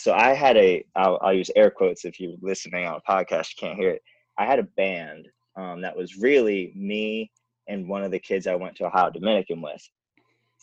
so 0.00 0.14
I 0.14 0.32
had 0.32 0.56
a, 0.56 0.82
I'll, 0.96 1.18
I'll 1.20 1.34
use 1.34 1.50
air 1.54 1.70
quotes 1.70 2.06
if 2.06 2.18
you're 2.18 2.36
listening 2.40 2.86
on 2.86 2.96
a 2.96 3.10
podcast, 3.10 3.50
you 3.50 3.68
can't 3.68 3.78
hear 3.78 3.90
it. 3.90 4.02
I 4.38 4.46
had 4.46 4.58
a 4.58 4.62
band 4.62 5.28
um, 5.56 5.82
that 5.82 5.94
was 5.94 6.16
really 6.16 6.72
me 6.74 7.30
and 7.68 7.86
one 7.86 8.02
of 8.02 8.10
the 8.10 8.18
kids 8.18 8.46
I 8.46 8.54
went 8.54 8.76
to 8.76 8.86
Ohio 8.86 9.10
Dominican 9.10 9.60
with. 9.60 9.86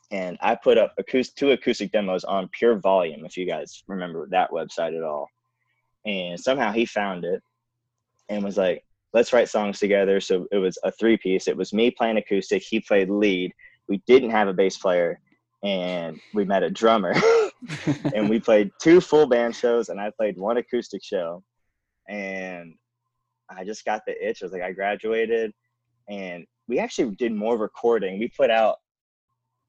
And 0.10 0.40
I 0.42 0.56
put 0.56 0.80
up 0.80 0.94
acoustic, 0.98 1.36
two 1.36 1.52
acoustic 1.52 1.92
demos 1.92 2.24
on 2.24 2.50
Pure 2.52 2.80
Volume, 2.80 3.26
if 3.26 3.38
you 3.38 3.46
guys 3.46 3.84
remember 3.88 4.28
that 4.32 4.50
website 4.50 4.98
at 4.98 5.04
all. 5.04 5.28
And 6.06 6.40
somehow 6.40 6.72
he 6.72 6.86
found 6.86 7.24
it 7.24 7.44
and 8.30 8.44
was 8.44 8.58
like, 8.58 8.84
let's 9.14 9.34
write 9.34 9.50
songs 9.50 9.78
together. 9.78 10.20
So 10.20 10.48
it 10.52 10.58
was 10.58 10.80
a 10.84 10.92
three 10.92 11.18
piece. 11.18 11.48
It 11.48 11.58
was 11.58 11.74
me 11.74 11.92
playing 11.92 12.18
acoustic, 12.18 12.64
he 12.64 12.80
played 12.80 13.10
lead. 13.10 13.54
We 13.88 14.02
didn't 14.08 14.32
have 14.32 14.48
a 14.48 14.54
bass 14.54 14.78
player, 14.78 15.20
and 15.64 16.20
we 16.34 16.46
met 16.46 16.64
a 16.64 16.70
drummer. 16.70 17.14
and 18.14 18.30
we 18.30 18.40
played 18.40 18.72
two 18.82 19.02
full 19.02 19.26
band 19.26 19.56
shows 19.56 19.90
and 19.90 20.00
I 20.00 20.12
played 20.12 20.38
one 20.38 20.58
acoustic 20.58 21.04
show. 21.04 21.44
And 22.08 22.76
I 23.50 23.64
just 23.64 23.86
got 23.86 24.02
the 24.06 24.14
itch. 24.28 24.42
I 24.42 24.46
was 24.46 24.54
like, 24.54 24.62
I 24.62 24.72
graduated 24.72 25.54
and 26.10 26.46
we 26.68 26.80
actually 26.80 27.16
did 27.16 27.34
more 27.34 27.58
recording. 27.58 28.20
We 28.20 28.30
put 28.30 28.52
out 28.52 28.78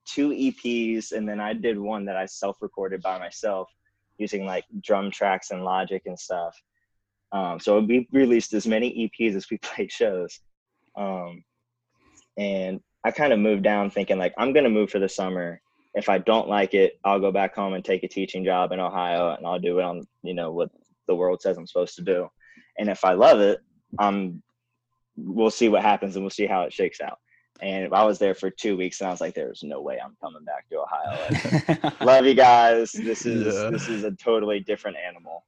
two 0.05 0.31
EPs 0.31 1.13
and 1.13 1.29
then 1.29 1.41
I 1.41 1.53
did 1.53 1.79
one 1.79 2.05
that 2.07 2.17
I 2.17 2.27
self 2.27 2.59
recorded 2.61 3.03
by 3.03 3.19
myself 3.19 3.69
using 4.19 4.47
like 4.47 4.65
drum 4.83 5.11
tracks 5.11 5.51
and 5.51 5.65
logic 5.65 6.03
and 6.07 6.19
stuff. 6.19 6.57
Um, 7.33 7.61
so 7.61 7.81
we 7.81 8.09
released 8.13 8.53
as 8.55 8.67
many 8.67 9.11
EPs 9.21 9.35
as 9.35 9.51
we 9.51 9.59
played 9.63 9.93
shows. 9.93 10.41
Um, 10.97 11.45
and 12.37 12.81
I 13.05 13.11
kind 13.11 13.33
of 13.33 13.39
moved 13.39 13.63
down 13.63 13.91
thinking 13.91 14.19
like, 14.19 14.35
I'm 14.39 14.53
going 14.53 14.65
to 14.65 14.71
move 14.71 14.91
for 14.91 14.99
the 14.99 15.09
summer 15.09 15.61
if 15.95 16.09
I 16.09 16.19
don't 16.19 16.49
like 16.49 16.75
it, 16.75 16.99
I'll 17.05 17.21
go 17.21 17.33
back 17.33 17.55
home 17.55 17.75
and 17.75 17.85
take 17.85 18.03
a 18.05 18.09
teaching 18.09 18.45
job 18.45 18.73
in 18.73 18.81
Ohio 18.81 19.35
and 19.35 19.47
I'll 19.47 19.59
do 19.59 19.79
it 19.79 19.85
on, 19.85 20.03
you 20.23 20.35
know, 20.35 20.53
what 20.53 20.71
the 21.07 21.15
world 21.15 21.41
says 21.41 21.57
I'm 21.57 21.67
supposed 21.67 21.97
to 21.97 22.03
do. 22.03 22.29
And 22.79 22.89
if 22.89 23.05
I 23.05 23.13
love 23.15 23.41
it, 23.41 23.61
um, 23.99 24.43
we'll 25.17 25.51
see 25.51 25.69
what 25.69 25.83
happens 25.83 26.15
and 26.15 26.25
we'll 26.25 26.31
see 26.31 26.47
how 26.47 26.63
it 26.63 26.73
shakes 26.73 27.01
out. 27.01 27.19
And 27.61 27.93
I 27.93 28.05
was 28.05 28.21
there 28.21 28.35
for 28.37 28.51
two 28.51 28.77
weeks, 28.77 29.01
and 29.01 29.09
I 29.09 29.11
was 29.11 29.21
like, 29.21 29.35
"There's 29.35 29.65
no 29.65 29.81
way 29.81 29.99
I'm 30.01 30.17
coming 30.23 30.45
back 30.45 30.69
to 30.69 30.79
Ohio." 30.79 31.93
Love 32.07 32.25
you 32.25 32.35
guys. 32.35 32.93
This 32.93 33.27
is 33.27 33.53
Yeah. 33.53 33.71
this 33.71 33.89
is 33.89 34.05
a 34.05 34.13
totally 34.13 34.61
different 34.61 34.97
animal. 34.97 35.45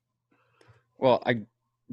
well, 0.98 1.22
I, 1.24 1.42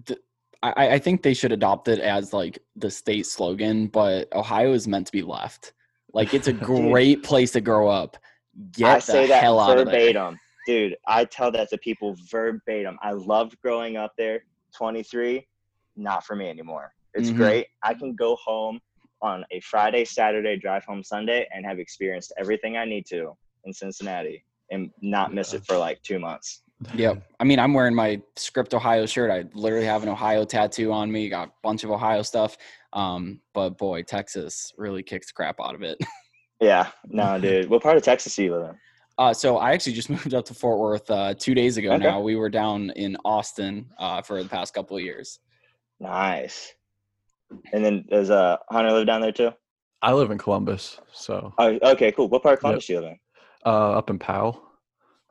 th- 0.06 0.20
I, 0.64 0.74
I 0.96 1.00
think 1.00 1.22
they 1.22 1.36
should 1.36 1.52
adopt 1.52 1.88
it 1.88 2.00
as 2.00 2.34
like 2.34 2.58
the 2.76 2.90
state 2.90 3.28
slogan, 3.28 3.88
but 3.88 4.28
Ohio 4.34 4.74
is 4.74 4.88
meant 4.88 5.06
to 5.06 5.12
be 5.12 5.22
left. 5.22 5.74
Like 6.14 6.34
it's 6.34 6.48
a 6.48 6.54
great 6.74 7.22
place 7.22 7.52
to 7.52 7.62
grow 7.62 7.88
up. 7.88 8.18
Get 8.72 8.96
I 8.96 9.00
say 9.00 9.28
that 9.28 9.42
hell 9.44 9.60
out 9.60 9.78
of 9.78 9.86
there. 9.86 9.96
verbatim, 9.96 10.40
dude. 10.66 10.96
I 11.08 11.26
tell 11.26 11.52
that 11.52 11.70
to 11.70 11.78
people 11.78 12.16
verbatim. 12.30 12.98
I 13.02 13.12
loved 13.12 13.56
growing 13.62 13.98
up 13.98 14.14
there. 14.18 14.44
23, 14.76 15.48
not 15.96 16.26
for 16.26 16.36
me 16.36 16.50
anymore. 16.50 16.92
It's 17.14 17.30
Mhm. 17.30 17.36
great. 17.38 17.68
I 17.84 17.94
can 17.94 18.16
go 18.16 18.36
home 18.36 18.80
on 19.22 19.46
a 19.52 19.60
Friday, 19.62 20.06
Saturday, 20.06 20.58
drive 20.58 20.84
home 20.86 21.04
Sunday, 21.04 21.48
and 21.54 21.66
have 21.66 21.80
experienced 21.80 22.34
everything 22.38 22.78
I 22.78 22.86
need 22.86 23.06
to 23.08 23.36
in 23.66 23.74
Cincinnati, 23.74 24.44
and 24.72 24.92
not 25.02 25.34
miss 25.34 25.54
it 25.54 25.66
for 25.66 25.78
like 25.78 26.02
two 26.04 26.20
months. 26.20 26.64
Yep. 26.94 27.24
I 27.40 27.44
mean, 27.44 27.58
I'm 27.58 27.74
wearing 27.74 27.96
my 27.96 28.22
script 28.36 28.74
Ohio 28.76 29.08
shirt. 29.08 29.32
I 29.32 29.46
literally 29.54 29.86
have 29.88 30.04
an 30.04 30.10
Ohio 30.10 30.46
tattoo 30.46 30.92
on 30.92 31.12
me. 31.12 31.28
Got 31.28 31.48
a 31.48 31.52
bunch 31.64 31.84
of 31.84 31.90
Ohio 31.90 32.22
stuff. 32.22 32.56
Um, 32.94 33.42
but 33.54 33.78
boy, 33.80 34.04
Texas 34.04 34.72
really 34.78 35.02
kicks 35.02 35.32
crap 35.32 35.60
out 35.60 35.74
of 35.76 35.82
it. 35.82 35.98
Yeah, 36.60 36.88
no, 37.08 37.40
dude. 37.42 37.70
What 37.70 37.84
part 37.84 37.98
of 37.98 38.04
Texas 38.04 38.36
do 38.36 38.44
you 38.44 38.56
live 38.56 38.70
in? 38.70 38.76
Uh, 39.20 39.34
so 39.34 39.58
I 39.58 39.72
actually 39.74 39.94
just 39.94 40.10
moved 40.18 40.34
up 40.34 40.46
to 40.46 40.54
Fort 40.54 40.80
Worth 40.80 41.10
uh, 41.10 41.34
two 41.34 41.54
days 41.56 41.78
ago. 41.78 41.92
Okay. 41.94 42.04
Now 42.04 42.20
we 42.22 42.36
were 42.36 42.50
down 42.50 42.92
in 42.96 43.18
Austin 43.26 43.88
uh, 43.98 44.22
for 44.22 44.42
the 44.44 44.50
past 44.50 44.74
couple 44.74 44.98
of 44.98 45.04
years. 45.04 45.40
Nice. 46.00 46.74
And 47.74 47.84
then 47.84 48.06
does 48.10 48.30
uh 48.30 48.58
Hunter 48.70 48.92
live 48.92 49.08
down 49.08 49.22
there 49.22 49.32
too? 49.32 49.52
I 50.02 50.14
live 50.14 50.30
in 50.32 50.38
Columbus, 50.38 51.00
so 51.12 51.54
Oh, 51.58 51.80
okay, 51.82 52.12
cool. 52.12 52.28
What 52.28 52.44
part 52.44 52.54
of 52.56 52.60
Columbus 52.60 52.86
do 52.86 52.94
you 52.94 53.00
live 53.00 53.10
in? 53.12 53.18
uh, 53.66 53.92
up 53.92 54.10
in 54.12 54.20
Powell, 54.20 54.62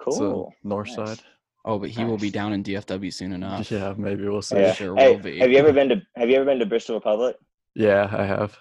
it's 0.06 0.18
the 0.18 0.24
Cool. 0.30 0.52
north 0.64 0.88
Nice. 0.88 0.96
side. 0.96 1.18
Oh, 1.64 1.78
but 1.78 1.90
he 1.90 2.04
will 2.04 2.16
be 2.16 2.30
down 2.30 2.52
in 2.52 2.62
DFW 2.64 3.12
soon 3.12 3.32
enough. 3.32 3.70
Yeah, 3.70 3.92
maybe 3.96 4.26
we'll 4.26 4.40
see. 4.42 4.56
Yeah. 4.56 4.72
Sure 4.72 4.96
Hey, 4.96 5.14
will 5.14 5.22
be. 5.22 5.38
have 5.38 5.50
you 5.50 5.58
ever 5.58 5.72
been 5.72 5.88
to 5.90 6.02
Have 6.16 6.30
you 6.30 6.36
ever 6.36 6.44
been 6.44 6.58
to 6.58 6.66
Bristol 6.66 6.96
Republic? 6.96 7.36
Yeah, 7.74 8.08
I 8.10 8.24
have. 8.24 8.56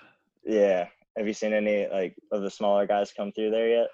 Yeah. 0.46 0.88
Have 1.18 1.28
you 1.28 1.34
seen 1.34 1.54
any 1.54 1.88
like 1.88 2.16
of 2.32 2.42
the 2.42 2.50
smaller 2.50 2.86
guys 2.86 3.12
come 3.16 3.32
through 3.32 3.52
there 3.52 3.70
yet? 3.70 3.88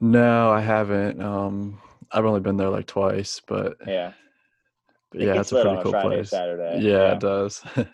No, 0.00 0.50
I 0.50 0.60
haven't. 0.60 1.20
Um, 1.22 1.80
I've 2.12 2.24
only 2.24 2.40
been 2.40 2.56
there 2.56 2.68
like 2.68 2.86
twice, 2.86 3.40
but, 3.46 3.76
Yeah. 3.86 4.12
but 5.10 5.20
It 5.22 5.26
yeah, 5.26 5.40
it's 5.40 5.52
a 5.52 5.56
pretty 5.56 5.70
on 5.70 5.82
cool 5.82 5.92
Friday, 5.92 6.08
place. 6.16 6.30
Saturday. 6.30 6.80
Yeah, 6.82 7.12
it 7.12 7.20
does. 7.20 7.62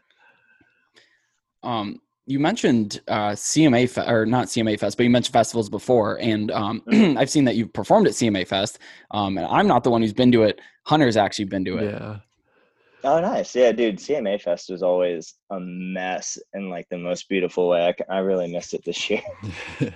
Um, 1.63 2.01
you 2.27 2.39
mentioned 2.39 3.01
uh, 3.09 3.31
CMA 3.33 3.89
Fe- 3.91 4.11
or 4.11 4.25
not 4.25 4.47
CMA 4.47 4.79
Fest, 4.79 4.97
but 4.97 5.03
you 5.05 5.11
mentioned 5.11 5.33
festivals 5.33 5.69
before, 5.69 6.19
and 6.21 6.51
um, 6.53 6.83
I've 7.19 7.31
seen 7.31 7.45
that 7.45 7.57
you've 7.57 7.73
performed 7.73 8.07
at 8.07 8.15
CMA 8.15 8.47
Fest. 8.47 8.79
Um, 9.11 9.37
and 9.37 9.47
I'm 9.47 9.67
not 9.67 9.85
the 9.85 9.91
one 9.91 10.01
who's 10.03 10.13
been 10.13 10.33
to 10.33 10.45
it. 10.45 10.61
Hunter's 10.87 11.17
actually 11.17 11.47
been 11.47 11.65
to 11.67 11.79
it. 11.79 11.93
yeah. 11.93 12.19
Oh, 13.03 13.21
nice. 13.21 13.55
Yeah, 13.55 13.73
dude. 13.73 13.97
CMA 13.97 14.41
Fest 14.41 14.69
was 14.71 14.83
always 14.83 15.35
a 15.51 15.59
mess 15.61 16.37
in 16.55 16.69
like 16.69 16.87
the 16.91 16.99
most 16.99 17.29
beautiful 17.29 17.69
way. 17.69 17.95
I 18.09 18.17
I 18.17 18.19
really 18.19 18.53
missed 18.53 18.75
it 18.75 18.85
this 18.85 19.09
year. 19.11 19.23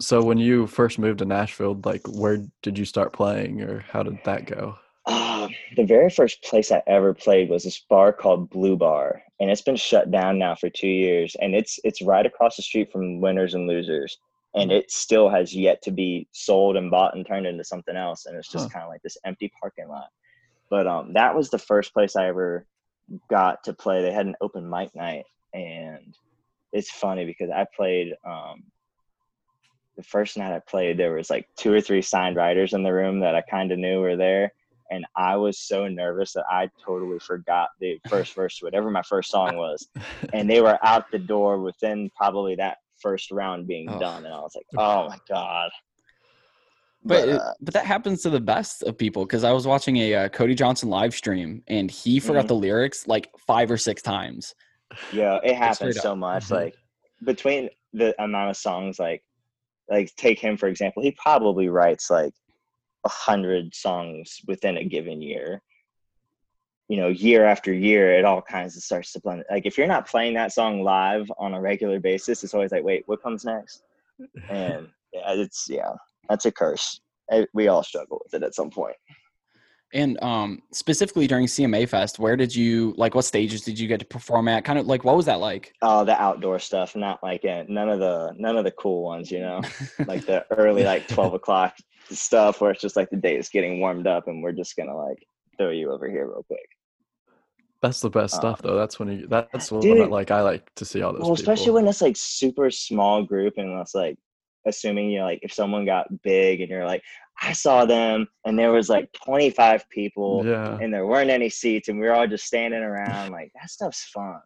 So 0.00 0.22
when 0.22 0.38
you 0.38 0.66
first 0.66 0.98
moved 0.98 1.20
to 1.20 1.24
Nashville, 1.24 1.80
like 1.84 2.02
where 2.08 2.38
did 2.62 2.76
you 2.76 2.84
start 2.84 3.12
playing 3.12 3.62
or 3.62 3.80
how 3.90 4.02
did 4.02 4.18
that 4.24 4.44
go? 4.44 4.76
Uh, 5.06 5.48
the 5.76 5.84
very 5.84 6.10
first 6.10 6.42
place 6.42 6.72
I 6.72 6.82
ever 6.88 7.14
played 7.14 7.48
was 7.48 7.62
this 7.62 7.78
bar 7.88 8.12
called 8.12 8.50
Blue 8.50 8.76
Bar, 8.76 9.22
and 9.38 9.50
it's 9.50 9.62
been 9.62 9.76
shut 9.76 10.10
down 10.10 10.38
now 10.38 10.56
for 10.56 10.68
two 10.68 10.88
years. 10.88 11.36
And 11.40 11.54
it's 11.54 11.78
it's 11.84 12.02
right 12.02 12.26
across 12.26 12.56
the 12.56 12.62
street 12.62 12.90
from 12.90 13.20
Winners 13.20 13.54
and 13.54 13.68
Losers, 13.68 14.18
and 14.54 14.72
it 14.72 14.90
still 14.90 15.28
has 15.28 15.54
yet 15.54 15.80
to 15.82 15.92
be 15.92 16.26
sold 16.32 16.76
and 16.76 16.90
bought 16.90 17.14
and 17.16 17.24
turned 17.24 17.46
into 17.46 17.64
something 17.64 17.96
else. 17.96 18.26
And 18.26 18.36
it's 18.36 18.50
just 18.50 18.64
Huh. 18.64 18.80
kind 18.80 18.84
of 18.84 18.90
like 18.90 19.02
this 19.02 19.16
empty 19.24 19.52
parking 19.60 19.88
lot. 19.88 20.08
But 20.70 20.86
um, 20.86 21.12
that 21.14 21.34
was 21.34 21.50
the 21.50 21.58
first 21.58 21.92
place 21.92 22.16
I 22.16 22.28
ever 22.28 22.66
got 23.28 23.64
to 23.64 23.72
play. 23.74 24.02
They 24.02 24.12
had 24.12 24.26
an 24.26 24.36
open 24.40 24.68
mic 24.68 24.94
night, 24.94 25.24
and 25.52 26.16
it's 26.72 26.90
funny 26.90 27.24
because 27.24 27.50
I 27.50 27.66
played. 27.76 28.14
Um, 28.26 28.64
the 29.96 30.02
first 30.02 30.36
night 30.36 30.52
I 30.52 30.58
played, 30.58 30.96
there 30.98 31.14
was 31.14 31.30
like 31.30 31.48
two 31.56 31.72
or 31.72 31.80
three 31.80 32.02
signed 32.02 32.34
writers 32.34 32.72
in 32.72 32.82
the 32.82 32.92
room 32.92 33.20
that 33.20 33.36
I 33.36 33.42
kind 33.42 33.70
of 33.70 33.78
knew 33.78 34.00
were 34.00 34.16
there 34.16 34.50
and 34.90 35.04
I 35.16 35.36
was 35.36 35.58
so 35.58 35.88
nervous 35.88 36.32
that 36.32 36.44
I 36.50 36.70
totally 36.84 37.18
forgot 37.18 37.70
the 37.80 37.98
first 38.08 38.34
verse, 38.36 38.58
whatever 38.60 38.90
my 38.90 39.02
first 39.02 39.30
song 39.30 39.56
was, 39.56 39.86
and 40.32 40.48
they 40.48 40.60
were 40.60 40.78
out 40.84 41.04
the 41.10 41.18
door 41.18 41.60
within 41.60 42.10
probably 42.16 42.54
that 42.56 42.78
first 43.00 43.30
round 43.30 43.66
being 43.66 43.88
Oh. 43.90 43.98
done, 43.98 44.24
and 44.24 44.34
I 44.34 44.40
was 44.40 44.54
like, 44.54 44.66
"Oh 44.78 45.08
my 45.08 45.18
god!" 45.28 45.70
But 47.04 47.28
it, 47.28 47.40
uh, 47.40 47.52
but 47.60 47.74
that 47.74 47.84
happens 47.84 48.22
to 48.22 48.30
the 48.30 48.40
best 48.40 48.82
of 48.82 48.96
people 48.96 49.26
because 49.26 49.44
I 49.44 49.52
was 49.52 49.66
watching 49.66 49.96
a 49.98 50.14
uh, 50.14 50.28
Cody 50.30 50.54
Johnson 50.54 50.88
live 50.88 51.14
stream 51.14 51.62
and 51.68 51.90
he 51.90 52.18
forgot 52.18 52.46
Mhm. 52.46 52.48
the 52.48 52.54
lyrics 52.54 53.06
like 53.06 53.30
five 53.46 53.70
or 53.70 53.76
six 53.76 54.00
times. 54.02 54.54
yeah, 55.12 55.38
it 55.44 55.56
happens 55.56 56.00
so 56.00 56.16
much. 56.16 56.44
Mhm. 56.44 56.50
Like 56.52 56.74
between 57.24 57.68
the 57.92 58.14
amount 58.22 58.50
of 58.50 58.56
songs, 58.56 58.98
like 58.98 59.22
like 59.90 60.14
take 60.16 60.38
him 60.38 60.56
for 60.56 60.66
example, 60.68 61.02
he 61.02 61.10
probably 61.12 61.68
writes 61.68 62.08
like 62.10 62.32
a 63.04 63.08
hundred 63.10 63.74
songs 63.74 64.40
within 64.46 64.78
a 64.78 64.84
given 64.84 65.20
year. 65.20 65.60
You 66.88 66.98
know, 66.98 67.08
year 67.08 67.44
after 67.44 67.72
year, 67.72 68.12
it 68.18 68.24
all 68.24 68.40
kinds 68.42 68.76
of 68.76 68.82
starts 68.82 69.12
to 69.12 69.20
blend. 69.20 69.44
Like 69.50 69.66
if 69.66 69.76
you're 69.76 69.86
not 69.86 70.06
playing 70.08 70.34
that 70.34 70.52
song 70.52 70.82
live 70.82 71.30
on 71.38 71.52
a 71.54 71.60
regular 71.60 72.00
basis, 72.00 72.44
it's 72.44 72.54
always 72.54 72.72
like, 72.72 72.84
wait, 72.84 73.02
what 73.06 73.22
comes 73.22 73.44
next? 73.44 73.82
And 74.48 74.88
yeah, 75.12 75.32
it's 75.32 75.66
yeah, 75.68 75.92
that's 76.28 76.44
a 76.46 76.52
curse. 76.52 77.00
Eh, 77.30 77.44
We 77.54 77.68
all 77.68 77.82
struggle 77.82 78.20
with 78.24 78.34
it 78.34 78.44
at 78.44 78.54
some 78.54 78.70
point. 78.70 78.96
And 79.92 80.20
um, 80.22 80.60
specifically 80.72 81.28
during 81.28 81.46
CMA 81.46 81.88
Fest, 81.88 82.18
where 82.18 82.36
did 82.36 82.54
you 82.54 82.94
like? 82.96 83.14
What 83.14 83.24
stages 83.24 83.60
did 83.62 83.78
you 83.78 83.86
get 83.86 84.00
to 84.00 84.06
perform 84.06 84.48
at? 84.48 84.64
Kind 84.64 84.78
of 84.78 84.86
like 84.86 85.04
what 85.04 85.16
was 85.16 85.26
that 85.26 85.38
like? 85.38 85.72
Oh, 85.82 86.04
the 86.04 86.20
outdoor 86.20 86.58
stuff, 86.58 86.96
not 86.96 87.22
like 87.22 87.44
eh, 87.44 87.62
none 87.68 87.88
of 87.88 88.00
the 88.00 88.32
none 88.36 88.56
of 88.56 88.64
the 88.64 88.72
cool 88.72 89.04
ones, 89.04 89.30
you 89.30 89.38
know. 89.40 89.60
like 90.06 90.26
the 90.26 90.44
early 90.50 90.82
like 90.82 91.06
12 91.16 91.34
o'clock 91.34 91.76
stuff 92.10 92.60
where 92.60 92.72
it's 92.72 92.80
just 92.82 92.96
like 92.96 93.08
the 93.10 93.16
day 93.16 93.36
is 93.36 93.48
getting 93.48 93.78
warmed 93.78 94.06
up 94.08 94.26
and 94.26 94.42
we're 94.42 94.52
just 94.52 94.74
gonna 94.76 94.94
like 94.96 95.24
throw 95.56 95.70
you 95.70 95.90
over 95.92 96.06
here 96.10 96.26
real 96.26 96.42
quick 96.46 96.68
That's 97.80 98.00
the 98.02 98.10
best 98.10 98.34
Uh, 98.34 98.38
stuff 98.40 98.62
though. 98.62 98.76
That's 98.76 98.98
when 98.98 99.08
you 99.20 99.26
that's 99.28 99.68
the 99.68 99.74
one 99.76 99.82
dude. 99.82 100.10
like 100.10 100.30
I 100.30 100.42
like 100.42 100.74
to 100.74 100.84
see 100.84 101.00
all 101.02 101.12
those 101.12 101.22
well 101.22 101.32
especially 101.32 101.70
when 101.70 101.86
it's 101.88 102.02
like 102.02 102.16
super 102.16 102.70
small 102.70 103.22
group 103.22 103.54
and 103.58 103.70
it's 103.80 103.94
like 103.94 104.18
assuming 104.66 105.10
you 105.10 105.18
know 105.18 105.24
like 105.26 105.40
if 105.42 105.52
someone 105.52 105.84
got 105.84 106.06
big 106.22 106.60
and 106.60 106.70
you're 106.70 106.86
like 106.86 107.02
i 107.42 107.52
saw 107.52 107.84
them 107.84 108.26
and 108.44 108.58
there 108.58 108.72
was 108.72 108.88
like 108.88 109.10
25 109.24 109.88
people 109.90 110.42
yeah. 110.44 110.78
and 110.80 110.92
there 110.92 111.06
weren't 111.06 111.30
any 111.30 111.48
seats 111.48 111.88
and 111.88 111.98
we 111.98 112.06
were 112.06 112.12
all 112.14 112.26
just 112.26 112.44
standing 112.46 112.80
around 112.82 113.30
like 113.32 113.50
that 113.54 113.68
stuff's 113.70 114.04
fun 114.04 114.40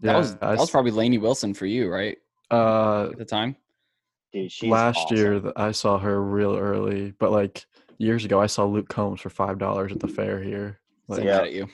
that 0.00 0.16
was 0.16 0.34
that 0.36 0.58
was 0.58 0.70
probably 0.70 0.92
Lainey 0.92 1.18
Wilson 1.18 1.52
for 1.52 1.66
you, 1.66 1.90
right? 1.90 2.16
uh 2.50 3.08
At 3.12 3.18
the 3.18 3.24
time. 3.24 3.54
dude 4.32 4.50
she's 4.50 4.70
last 4.70 4.96
awesome. 4.96 5.16
year 5.16 5.52
I 5.56 5.72
saw 5.72 5.98
her 5.98 6.22
real 6.22 6.56
early, 6.56 7.12
but 7.18 7.30
like 7.30 7.66
years 7.98 8.24
ago 8.24 8.40
I 8.40 8.46
saw 8.46 8.64
Luke 8.64 8.88
Combs 8.88 9.20
for 9.20 9.28
five 9.30 9.58
dollars 9.58 9.92
at 9.92 10.00
the 10.00 10.08
fair 10.08 10.42
here. 10.42 10.80
So 11.10 11.16
Like, 11.16 11.24
mad 11.24 11.30
Yeah. 11.30 11.42
at 11.42 11.52
you. 11.52 11.66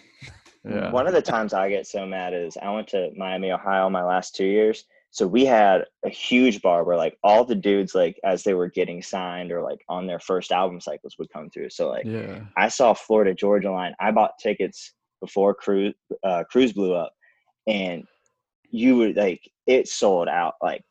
yeah. 0.68 0.90
One 0.90 1.06
of 1.06 1.12
the 1.14 1.22
times 1.22 1.54
I 1.54 1.68
get 1.68 1.86
so 1.86 2.04
mad 2.04 2.34
is 2.34 2.56
I 2.60 2.70
went 2.72 2.88
to 2.88 3.10
Miami, 3.16 3.52
Ohio 3.52 3.88
my 3.88 4.02
last 4.02 4.34
two 4.34 4.44
years. 4.46 4.84
So 5.16 5.26
we 5.26 5.46
had 5.46 5.86
a 6.04 6.10
huge 6.10 6.60
bar 6.60 6.84
where 6.84 6.98
like 6.98 7.16
all 7.24 7.42
the 7.42 7.54
dudes 7.54 7.94
like 7.94 8.20
as 8.22 8.42
they 8.42 8.52
were 8.52 8.68
getting 8.68 9.02
signed 9.02 9.50
or 9.50 9.62
like 9.62 9.82
on 9.88 10.06
their 10.06 10.20
first 10.20 10.52
album 10.52 10.78
cycles 10.78 11.16
would 11.18 11.32
come 11.32 11.48
through. 11.48 11.70
So 11.70 11.88
like 11.88 12.04
yeah. 12.04 12.40
I 12.58 12.68
saw 12.68 12.92
Florida 12.92 13.32
Georgia 13.32 13.70
Line. 13.70 13.94
I 13.98 14.10
bought 14.10 14.32
tickets 14.38 14.92
before 15.22 15.54
Cruise 15.54 15.94
uh, 16.22 16.44
Cruise 16.50 16.74
blew 16.74 16.92
up, 16.92 17.14
and 17.66 18.04
you 18.68 18.96
would 18.96 19.16
like 19.16 19.40
it 19.66 19.88
sold 19.88 20.28
out 20.28 20.56
like 20.60 20.84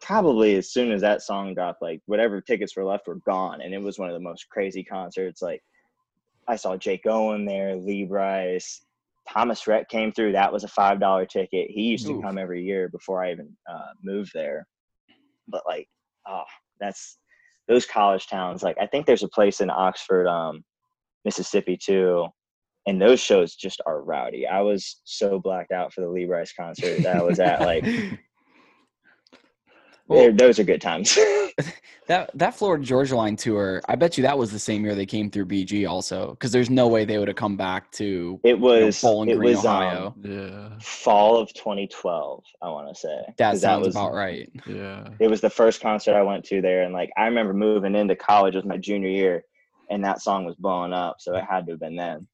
probably 0.00 0.54
as 0.54 0.72
soon 0.72 0.92
as 0.92 1.00
that 1.00 1.22
song 1.22 1.52
dropped. 1.52 1.82
Like 1.82 2.00
whatever 2.06 2.40
tickets 2.40 2.76
were 2.76 2.84
left 2.84 3.08
were 3.08 3.20
gone, 3.26 3.62
and 3.62 3.74
it 3.74 3.82
was 3.82 3.98
one 3.98 4.08
of 4.08 4.14
the 4.14 4.20
most 4.20 4.48
crazy 4.48 4.84
concerts. 4.84 5.42
Like 5.42 5.60
I 6.46 6.54
saw 6.54 6.76
Jake 6.76 7.06
Owen 7.06 7.44
there, 7.44 7.74
Lee 7.74 8.04
Brice, 8.04 8.85
Thomas 9.28 9.66
Rhett 9.66 9.88
came 9.88 10.12
through. 10.12 10.32
That 10.32 10.52
was 10.52 10.64
a 10.64 10.68
five 10.68 11.00
dollar 11.00 11.26
ticket. 11.26 11.70
He 11.70 11.82
used 11.82 12.06
to 12.06 12.20
come 12.22 12.38
every 12.38 12.62
year 12.62 12.88
before 12.88 13.24
I 13.24 13.32
even 13.32 13.56
uh, 13.68 13.92
moved 14.02 14.30
there. 14.34 14.66
But 15.48 15.62
like, 15.66 15.88
oh, 16.28 16.44
that's 16.80 17.18
those 17.68 17.86
college 17.86 18.26
towns. 18.28 18.62
Like 18.62 18.76
I 18.80 18.86
think 18.86 19.06
there's 19.06 19.22
a 19.22 19.28
place 19.28 19.60
in 19.60 19.70
Oxford, 19.70 20.26
um, 20.26 20.64
Mississippi 21.24 21.76
too, 21.76 22.26
and 22.86 23.00
those 23.00 23.20
shows 23.20 23.56
just 23.56 23.80
are 23.86 24.02
rowdy. 24.02 24.46
I 24.46 24.60
was 24.60 25.00
so 25.04 25.40
blacked 25.40 25.72
out 25.72 25.92
for 25.92 26.02
the 26.02 26.08
Lee 26.08 26.26
Brice 26.26 26.52
concert 26.52 27.02
that 27.02 27.16
I 27.16 27.22
was 27.22 27.40
at. 27.40 27.60
Like 27.60 27.84
Well- 30.08 30.32
those 30.32 30.58
are 30.58 30.64
good 30.64 30.80
times. 30.80 31.18
That 32.08 32.30
that 32.34 32.54
Florida 32.54 32.84
Georgia 32.84 33.16
Line 33.16 33.34
tour, 33.34 33.82
I 33.88 33.96
bet 33.96 34.16
you 34.16 34.22
that 34.22 34.38
was 34.38 34.52
the 34.52 34.60
same 34.60 34.84
year 34.84 34.94
they 34.94 35.06
came 35.06 35.28
through 35.28 35.46
BG 35.46 35.88
also, 35.90 36.30
because 36.30 36.52
there's 36.52 36.70
no 36.70 36.86
way 36.86 37.04
they 37.04 37.18
would 37.18 37.26
have 37.26 37.36
come 37.36 37.56
back 37.56 37.90
to 37.92 38.38
it 38.44 38.50
you 38.50 38.56
know, 38.58 38.62
was 38.86 39.00
Bowling 39.02 39.30
it 39.30 39.38
Green, 39.38 39.56
was 39.56 39.64
Ohio. 39.66 40.14
um, 40.14 40.14
Yeah. 40.22 40.78
fall 40.80 41.36
of 41.36 41.52
2012. 41.54 42.44
I 42.62 42.68
want 42.68 42.88
to 42.88 42.94
say 42.94 43.08
That 43.38 43.58
sounds 43.58 43.86
was 43.88 43.96
about 43.96 44.12
right. 44.14 44.48
Yeah. 44.68 45.08
it 45.18 45.26
was 45.28 45.40
the 45.40 45.50
first 45.50 45.80
concert 45.80 46.14
I 46.14 46.22
went 46.22 46.44
to 46.44 46.62
there, 46.62 46.82
and 46.84 46.92
like 46.94 47.10
I 47.16 47.24
remember 47.24 47.52
moving 47.52 47.96
into 47.96 48.14
college 48.14 48.54
was 48.54 48.64
my 48.64 48.76
junior 48.76 49.08
year, 49.08 49.42
and 49.90 50.04
that 50.04 50.22
song 50.22 50.44
was 50.44 50.54
blowing 50.54 50.92
up, 50.92 51.16
so 51.18 51.34
it 51.34 51.42
had 51.42 51.66
to 51.66 51.72
have 51.72 51.80
been 51.80 51.96
then. 51.96 52.28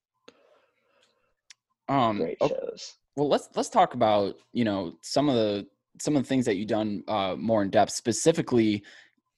Um, 1.89 2.19
Great 2.19 2.37
okay, 2.43 2.55
shows. 2.61 2.95
well, 3.17 3.29
let's 3.31 3.49
let's 3.57 3.71
talk 3.71 3.95
about 3.95 4.37
you 4.53 4.65
know 4.67 4.97
some 5.01 5.31
of 5.31 5.35
the 5.35 5.67
some 6.01 6.17
of 6.17 6.23
the 6.23 6.29
things 6.29 6.45
that 6.47 6.57
you've 6.57 6.69
done 6.69 7.03
uh, 7.09 7.35
more 7.39 7.63
in 7.63 7.71
depth. 7.71 7.93
Specifically, 7.93 8.83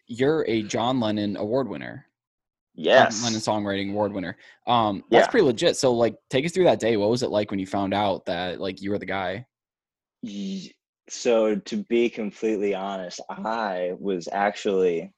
you're 0.06 0.44
a 0.48 0.62
John 0.62 1.00
Lennon 1.00 1.36
award 1.36 1.68
winner. 1.68 2.06
Yes. 2.74 3.16
John 3.16 3.24
Lennon 3.24 3.40
songwriting 3.40 3.90
award 3.90 4.12
winner. 4.12 4.36
Um, 4.66 5.02
that's 5.10 5.26
Yeah. 5.26 5.30
pretty 5.30 5.46
legit. 5.46 5.76
So, 5.76 5.92
like, 5.92 6.16
take 6.30 6.44
us 6.44 6.52
through 6.52 6.64
that 6.64 6.80
day. 6.80 6.96
What 6.96 7.10
was 7.10 7.22
it 7.22 7.30
like 7.30 7.50
when 7.50 7.60
you 7.60 7.66
found 7.66 7.94
out 7.94 8.26
that 8.26 8.60
like 8.60 8.82
you 8.82 8.90
were 8.90 8.98
the 8.98 9.06
guy? 9.06 9.46
So 11.08 11.56
to 11.56 11.76
be 11.84 12.08
completely 12.08 12.74
honest, 12.74 13.20
I 13.28 13.92
was 13.98 14.28
actually 14.32 15.12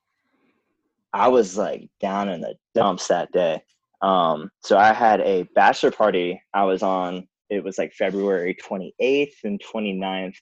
I 1.13 1.29
was 1.29 1.57
like 1.57 1.89
down 2.01 2.29
in 2.29 2.41
the 2.41 2.57
dumps 2.75 3.07
that 3.09 3.31
day. 3.33 3.63
Um 4.03 4.51
so 4.63 4.77
I 4.77 4.93
had 4.93 5.21
a 5.21 5.45
bachelor 5.55 5.91
party 5.93 6.43
I 6.53 6.65
was 6.65 6.83
on. 6.83 7.29
It 7.51 7.63
was 7.63 7.79
like 7.79 7.93
February 7.93 8.57
28th 8.69 9.45
and 9.45 9.61
29th 9.73 10.35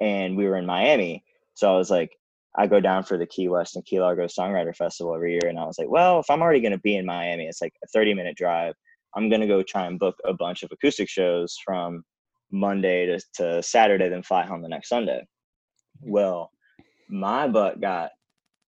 and 0.00 0.36
we 0.36 0.46
were 0.46 0.56
in 0.56 0.66
Miami. 0.66 1.24
So 1.54 1.72
I 1.72 1.76
was 1.76 1.90
like 1.90 2.10
I 2.56 2.66
go 2.66 2.80
down 2.80 3.04
for 3.04 3.16
the 3.16 3.26
Key 3.26 3.48
West 3.48 3.76
and 3.76 3.84
Key 3.84 4.00
Largo 4.00 4.26
Songwriter 4.26 4.74
Festival 4.74 5.14
every 5.14 5.32
year 5.32 5.48
and 5.48 5.58
I 5.58 5.64
was 5.64 5.78
like, 5.78 5.88
well, 5.88 6.18
if 6.18 6.28
I'm 6.28 6.42
already 6.42 6.60
going 6.60 6.72
to 6.72 6.78
be 6.78 6.96
in 6.96 7.06
Miami, 7.06 7.46
it's 7.46 7.62
like 7.62 7.74
a 7.84 7.86
30 7.88 8.14
minute 8.14 8.36
drive. 8.36 8.74
I'm 9.14 9.28
going 9.28 9.40
to 9.40 9.46
go 9.46 9.62
try 9.62 9.86
and 9.86 9.98
book 9.98 10.16
a 10.24 10.32
bunch 10.34 10.62
of 10.62 10.70
acoustic 10.72 11.08
shows 11.08 11.56
from 11.64 12.04
Monday 12.50 13.06
to, 13.06 13.20
to 13.34 13.62
Saturday, 13.62 14.08
then 14.08 14.22
fly 14.22 14.44
home 14.44 14.62
the 14.62 14.68
next 14.68 14.88
Sunday. 14.88 15.24
Well, 16.00 16.50
my 17.08 17.48
butt 17.48 17.80
got 17.80 18.10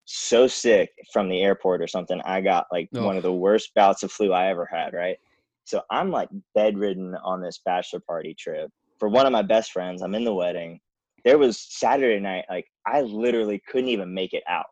so 0.05 0.47
sick 0.47 0.91
from 1.13 1.29
the 1.29 1.43
airport 1.43 1.81
or 1.81 1.87
something. 1.87 2.21
I 2.25 2.41
got 2.41 2.67
like 2.71 2.89
one 2.93 3.17
of 3.17 3.23
the 3.23 3.33
worst 3.33 3.73
bouts 3.75 4.03
of 4.03 4.13
flu 4.13 4.33
I 4.33 4.49
ever 4.49 4.69
had, 4.71 4.93
right? 4.93 5.17
So 5.65 5.83
I'm 5.91 6.11
like 6.11 6.29
bedridden 6.55 7.17
on 7.25 7.41
this 7.41 7.61
bachelor 7.65 8.01
party 8.01 8.35
trip 8.39 8.71
for 8.99 9.09
one 9.09 9.27
of 9.27 9.33
my 9.33 9.43
best 9.43 9.73
friends. 9.73 10.03
I'm 10.03 10.15
in 10.15 10.25
the 10.25 10.35
wedding. 10.35 10.81
There 11.25 11.39
was 11.39 11.67
Saturday 11.71 12.21
night, 12.21 12.45
like 12.51 12.67
I 12.87 13.03
literally 13.03 13.63
couldn't 13.69 13.91
even 13.91 14.13
make 14.13 14.33
it 14.33 14.43
out 14.49 14.67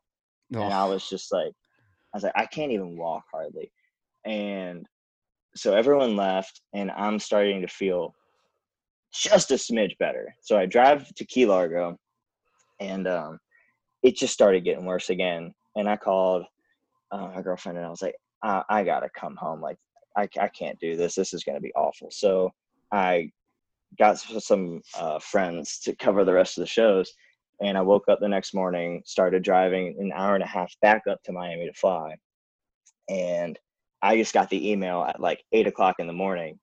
and 0.64 0.72
I 0.74 0.84
was 0.84 1.08
just 1.08 1.32
like, 1.32 1.52
I 2.12 2.16
was 2.16 2.24
like, 2.24 2.32
I 2.36 2.46
can't 2.46 2.72
even 2.72 2.96
walk 2.96 3.24
hardly. 3.32 3.70
And 4.24 4.86
so 5.54 5.74
everyone 5.74 6.16
left, 6.16 6.60
and 6.74 6.90
I'm 6.90 7.18
starting 7.18 7.60
to 7.62 7.68
feel 7.68 8.14
just 9.12 9.50
a 9.50 9.54
smidge 9.54 9.96
better. 9.98 10.34
So 10.40 10.58
I 10.58 10.66
drive 10.66 11.12
to 11.14 11.24
Key 11.24 11.46
Largo, 11.46 11.96
and 12.80 13.06
um, 13.06 13.38
it 14.02 14.16
just 14.16 14.34
started 14.34 14.64
getting 14.64 14.86
worse 14.86 15.10
again. 15.10 15.52
And 15.76 15.88
I 15.88 15.96
called 15.96 16.44
uh, 17.12 17.28
my 17.34 17.42
girlfriend, 17.42 17.78
and 17.78 17.86
I 17.86 17.90
was 17.90 18.02
like, 18.02 18.14
I, 18.42 18.62
I 18.68 18.84
gotta 18.84 19.08
come 19.16 19.36
home. 19.36 19.60
Like, 19.60 19.78
I, 20.16 20.28
I 20.40 20.48
can't 20.48 20.78
do 20.80 20.96
this. 20.96 21.14
This 21.14 21.32
is 21.32 21.44
gonna 21.44 21.60
be 21.60 21.72
awful. 21.74 22.08
So 22.10 22.50
I 22.92 23.30
got 23.98 24.18
some 24.18 24.80
uh, 24.98 25.18
friends 25.18 25.78
to 25.80 25.94
cover 25.96 26.24
the 26.24 26.32
rest 26.32 26.58
of 26.58 26.62
the 26.62 26.68
shows 26.68 27.12
and 27.60 27.76
I 27.76 27.82
woke 27.82 28.08
up 28.08 28.20
the 28.20 28.28
next 28.28 28.54
morning, 28.54 29.02
started 29.04 29.42
driving 29.42 29.94
an 29.98 30.12
hour 30.14 30.34
and 30.34 30.42
a 30.42 30.46
half 30.46 30.72
back 30.80 31.02
up 31.08 31.22
to 31.24 31.32
Miami 31.32 31.66
to 31.66 31.72
fly. 31.74 32.16
And 33.08 33.58
I 34.02 34.16
just 34.16 34.32
got 34.32 34.48
the 34.48 34.70
email 34.70 35.02
at 35.02 35.20
like 35.20 35.42
eight 35.52 35.66
o'clock 35.66 35.96
in 35.98 36.06
the 36.06 36.12
morning. 36.12 36.58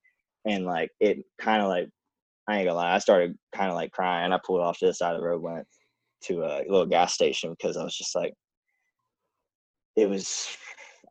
And 0.45 0.65
like 0.65 0.89
it 0.99 1.19
kind 1.39 1.61
of 1.61 1.67
like 1.67 1.89
I 2.47 2.57
ain't 2.57 2.67
gonna 2.67 2.77
lie, 2.77 2.95
I 2.95 2.99
started 2.99 3.37
kind 3.53 3.69
of 3.69 3.75
like 3.75 3.91
crying. 3.91 4.31
I 4.31 4.39
pulled 4.43 4.61
off 4.61 4.79
to 4.79 4.87
the 4.87 4.93
side 4.93 5.13
of 5.13 5.21
the 5.21 5.27
road, 5.27 5.41
went 5.41 5.67
to 6.23 6.43
a 6.43 6.63
little 6.67 6.85
gas 6.85 7.13
station 7.13 7.51
because 7.51 7.77
I 7.77 7.83
was 7.83 7.95
just 7.95 8.15
like 8.15 8.33
it 9.95 10.09
was 10.09 10.47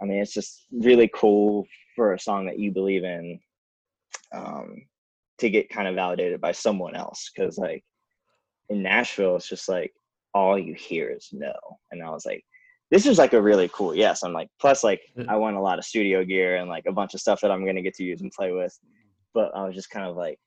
I 0.00 0.04
mean, 0.04 0.20
it's 0.20 0.34
just 0.34 0.66
really 0.72 1.10
cool 1.14 1.66
for 1.94 2.12
a 2.12 2.18
song 2.18 2.46
that 2.46 2.58
you 2.58 2.72
believe 2.72 3.04
in 3.04 3.38
um 4.34 4.82
to 5.38 5.50
get 5.50 5.68
kind 5.68 5.88
of 5.88 5.94
validated 5.94 6.40
by 6.40 6.52
someone 6.52 6.94
else 6.94 7.30
because 7.34 7.58
like 7.58 7.84
in 8.68 8.82
Nashville, 8.82 9.36
it's 9.36 9.48
just 9.48 9.68
like 9.68 9.92
all 10.34 10.58
you 10.58 10.74
hear 10.74 11.10
is 11.10 11.28
no. 11.32 11.54
And 11.90 12.02
I 12.02 12.10
was 12.10 12.26
like, 12.26 12.44
this 12.90 13.06
is 13.06 13.18
like 13.18 13.32
a 13.32 13.42
really 13.42 13.68
cool 13.72 13.94
yes. 13.94 14.22
I'm 14.22 14.32
like, 14.32 14.48
plus 14.60 14.84
like 14.84 15.00
I 15.28 15.36
want 15.36 15.56
a 15.56 15.60
lot 15.60 15.78
of 15.78 15.84
studio 15.84 16.24
gear 16.24 16.56
and 16.56 16.68
like 16.68 16.84
a 16.86 16.92
bunch 16.92 17.14
of 17.14 17.20
stuff 17.20 17.40
that 17.40 17.50
I'm 17.50 17.66
gonna 17.66 17.82
get 17.82 17.94
to 17.94 18.04
use 18.04 18.20
and 18.20 18.30
play 18.32 18.52
with. 18.52 18.78
But 19.34 19.54
I 19.54 19.64
was 19.64 19.74
just 19.74 19.90
kind 19.90 20.06
of 20.06 20.16
like, 20.16 20.38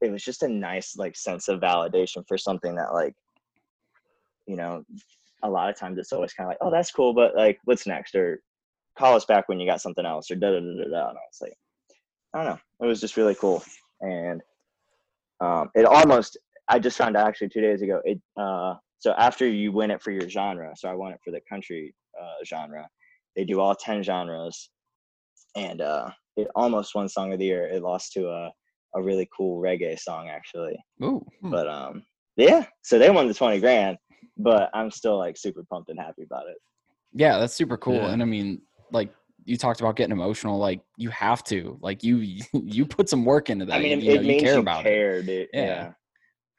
it 0.00 0.10
was 0.10 0.22
just 0.22 0.42
a 0.42 0.48
nice 0.48 0.96
like 0.96 1.16
sense 1.16 1.48
of 1.48 1.60
validation 1.60 2.22
for 2.28 2.36
something 2.36 2.74
that 2.76 2.92
like, 2.92 3.14
you 4.46 4.56
know, 4.56 4.84
a 5.42 5.48
lot 5.48 5.70
of 5.70 5.78
times 5.78 5.98
it's 5.98 6.12
always 6.12 6.32
kind 6.32 6.46
of 6.46 6.50
like, 6.50 6.58
oh, 6.60 6.70
that's 6.70 6.90
cool, 6.90 7.14
but 7.14 7.34
like, 7.34 7.58
what's 7.64 7.86
next? 7.86 8.14
Or 8.14 8.40
call 8.98 9.14
us 9.14 9.24
back 9.24 9.48
when 9.48 9.60
you 9.60 9.66
got 9.66 9.80
something 9.80 10.06
else, 10.06 10.30
or 10.30 10.36
da 10.36 10.50
da 10.50 10.60
da 10.60 10.84
da 10.84 10.90
da. 10.90 11.08
And 11.08 11.18
I 11.18 11.26
was 11.28 11.38
like, 11.40 11.54
I 12.34 12.38
don't 12.38 12.46
know. 12.54 12.60
It 12.80 12.88
was 12.88 13.00
just 13.00 13.16
really 13.16 13.34
cool, 13.34 13.62
and 14.00 14.40
um, 15.40 15.70
it 15.74 15.84
almost 15.84 16.38
I 16.68 16.78
just 16.78 16.96
found 16.96 17.16
out 17.16 17.26
actually 17.26 17.50
two 17.50 17.60
days 17.60 17.82
ago. 17.82 18.00
It 18.04 18.20
uh, 18.36 18.74
so 18.98 19.12
after 19.18 19.46
you 19.46 19.72
win 19.72 19.90
it 19.90 20.02
for 20.02 20.10
your 20.10 20.28
genre, 20.28 20.72
so 20.76 20.88
I 20.88 20.94
won 20.94 21.12
it 21.12 21.20
for 21.24 21.30
the 21.30 21.40
country 21.48 21.94
uh, 22.20 22.44
genre. 22.46 22.88
They 23.36 23.44
do 23.44 23.60
all 23.60 23.74
ten 23.74 24.02
genres, 24.02 24.70
and 25.56 25.80
uh, 25.80 26.10
it 26.36 26.48
almost 26.54 26.94
won 26.94 27.08
song 27.08 27.32
of 27.32 27.38
the 27.38 27.44
year. 27.44 27.66
It 27.66 27.82
lost 27.82 28.12
to 28.14 28.28
a 28.28 28.52
a 28.96 29.02
really 29.02 29.28
cool 29.36 29.60
reggae 29.60 29.98
song 29.98 30.28
actually, 30.28 30.76
Ooh. 31.02 31.24
Hmm. 31.40 31.50
but 31.50 31.68
um, 31.68 32.04
yeah. 32.36 32.64
So 32.82 32.98
they 32.98 33.10
won 33.10 33.28
the 33.28 33.34
twenty 33.34 33.60
grand, 33.60 33.98
but 34.38 34.70
I'm 34.72 34.90
still 34.90 35.18
like 35.18 35.36
super 35.36 35.64
pumped 35.70 35.90
and 35.90 35.98
happy 35.98 36.22
about 36.22 36.48
it. 36.48 36.56
Yeah, 37.12 37.38
that's 37.38 37.54
super 37.54 37.76
cool. 37.76 37.94
Yeah. 37.94 38.10
And 38.10 38.22
I 38.22 38.24
mean, 38.24 38.62
like 38.90 39.12
you 39.44 39.56
talked 39.56 39.80
about 39.80 39.96
getting 39.96 40.12
emotional. 40.12 40.58
Like 40.58 40.80
you 40.96 41.10
have 41.10 41.44
to. 41.44 41.78
Like 41.80 42.02
you 42.02 42.18
you 42.52 42.86
put 42.86 43.08
some 43.08 43.24
work 43.24 43.50
into 43.50 43.64
that. 43.66 43.74
I 43.74 43.78
mean, 43.78 44.00
you, 44.00 44.12
it, 44.12 44.14
you 44.14 44.14
know, 44.14 44.22
means 44.22 44.42
you 44.42 44.46
care 44.46 44.54
you 44.54 44.60
about 44.60 44.86
it. 44.86 45.26
dude. 45.26 45.48
Yeah. 45.52 45.64
Yeah. 45.64 45.92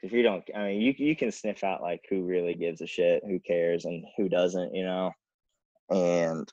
If 0.01 0.11
you 0.11 0.21
don't, 0.21 0.43
I 0.55 0.67
mean, 0.67 0.81
you 0.81 0.93
you 0.97 1.15
can 1.15 1.31
sniff 1.31 1.63
out 1.63 1.81
like 1.81 2.01
who 2.09 2.23
really 2.25 2.53
gives 2.53 2.81
a 2.81 2.87
shit, 2.87 3.23
who 3.25 3.39
cares, 3.39 3.85
and 3.85 4.05
who 4.17 4.29
doesn't, 4.29 4.73
you 4.75 4.83
know. 4.83 5.11
And 5.89 6.47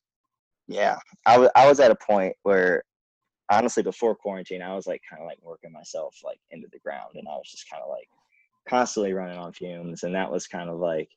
yeah, 0.69 0.97
I 1.27 1.39
was 1.39 1.51
I 1.55 1.69
was 1.69 1.79
at 1.81 1.91
a 1.91 1.97
point 1.97 2.35
where, 2.45 2.83
honestly, 3.51 3.83
before 3.83 4.15
quarantine, 4.15 4.63
I 4.63 4.75
was 4.75 4.87
like 4.87 5.03
kind 5.09 5.21
of 5.21 5.29
like 5.29 5.39
working 5.43 5.73
myself 5.73 6.17
like 6.25 6.39
into 6.51 6.69
the 6.73 6.79
ground, 6.79 7.11
and 7.15 7.29
I 7.29 7.33
was 7.33 7.51
just 7.51 7.69
kind 7.71 7.83
of 7.83 7.91
like 7.91 8.09
constantly 8.67 9.13
running 9.13 9.39
on 9.39 9.53
fumes, 9.53 10.03
and 10.03 10.15
that 10.15 10.31
was 10.31 10.47
kind 10.47 10.71
of 10.71 10.79
like. 10.79 11.09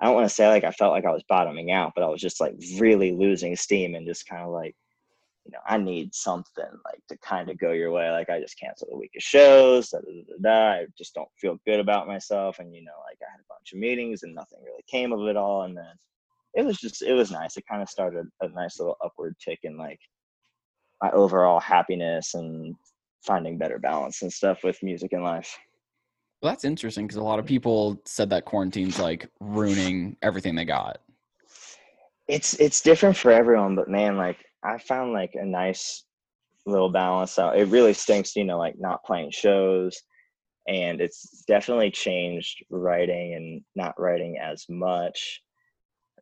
I 0.00 0.06
don't 0.06 0.14
want 0.14 0.28
to 0.28 0.34
say 0.34 0.48
like 0.48 0.64
I 0.64 0.72
felt 0.72 0.92
like 0.92 1.04
I 1.04 1.12
was 1.12 1.24
bottoming 1.28 1.70
out, 1.70 1.92
but 1.94 2.04
I 2.04 2.08
was 2.08 2.20
just 2.20 2.40
like 2.40 2.54
really 2.78 3.12
losing 3.12 3.56
steam 3.56 3.94
and 3.94 4.06
just 4.06 4.26
kind 4.26 4.42
of 4.42 4.50
like 4.50 4.74
you 5.44 5.52
know, 5.52 5.58
I 5.66 5.76
need 5.76 6.14
something 6.14 6.64
like 6.84 7.02
to 7.08 7.18
kind 7.18 7.50
of 7.50 7.58
go 7.58 7.72
your 7.72 7.92
way. 7.92 8.10
Like 8.10 8.30
I 8.30 8.40
just 8.40 8.58
canceled 8.58 8.90
a 8.92 8.96
week 8.96 9.12
of 9.14 9.22
shows. 9.22 9.90
Da, 9.90 9.98
da, 9.98 10.36
da. 10.42 10.72
I 10.72 10.86
just 10.96 11.14
don't 11.14 11.28
feel 11.38 11.60
good 11.66 11.80
about 11.80 12.06
myself. 12.06 12.58
And 12.60 12.74
you 12.74 12.82
know, 12.82 12.92
like 13.06 13.18
I 13.20 13.30
had 13.30 13.40
a 13.40 13.52
bunch 13.52 13.72
of 13.72 13.78
meetings 13.78 14.22
and 14.22 14.34
nothing 14.34 14.60
really 14.64 14.84
came 14.90 15.12
of 15.12 15.26
it 15.28 15.36
all. 15.36 15.62
And 15.62 15.76
then 15.76 15.92
it 16.54 16.64
was 16.64 16.78
just 16.78 17.02
it 17.02 17.12
was 17.12 17.30
nice. 17.30 17.56
It 17.56 17.66
kind 17.70 17.82
of 17.82 17.90
started 17.90 18.26
a 18.40 18.48
nice 18.48 18.78
little 18.78 18.96
upward 19.04 19.36
tick 19.38 19.60
in 19.64 19.76
like 19.76 20.00
my 21.02 21.10
overall 21.10 21.60
happiness 21.60 22.34
and 22.34 22.74
finding 23.22 23.58
better 23.58 23.78
balance 23.78 24.22
and 24.22 24.32
stuff 24.32 24.64
with 24.64 24.82
music 24.82 25.12
and 25.12 25.24
life. 25.24 25.54
Well, 26.44 26.52
that's 26.52 26.66
interesting 26.66 27.06
because 27.06 27.16
a 27.16 27.22
lot 27.22 27.38
of 27.38 27.46
people 27.46 27.98
said 28.04 28.28
that 28.28 28.44
quarantine's 28.44 28.98
like 28.98 29.30
ruining 29.40 30.14
everything 30.20 30.54
they 30.54 30.66
got. 30.66 30.98
it's 32.28 32.52
it's 32.60 32.82
different 32.82 33.16
for 33.16 33.30
everyone 33.30 33.74
but 33.74 33.88
man 33.88 34.18
like 34.18 34.36
i 34.62 34.76
found 34.76 35.14
like 35.14 35.30
a 35.34 35.44
nice 35.44 36.04
little 36.66 36.90
balance 36.90 37.38
out. 37.38 37.56
It 37.58 37.68
really 37.68 37.94
stinks 37.94 38.36
you 38.36 38.44
know 38.44 38.58
like 38.58 38.74
not 38.78 39.02
playing 39.04 39.30
shows 39.30 39.98
and 40.68 41.00
it's 41.00 41.44
definitely 41.48 41.90
changed 41.90 42.62
writing 42.68 43.34
and 43.34 43.62
not 43.74 43.94
writing 43.98 44.36
as 44.38 44.66
much. 44.68 45.40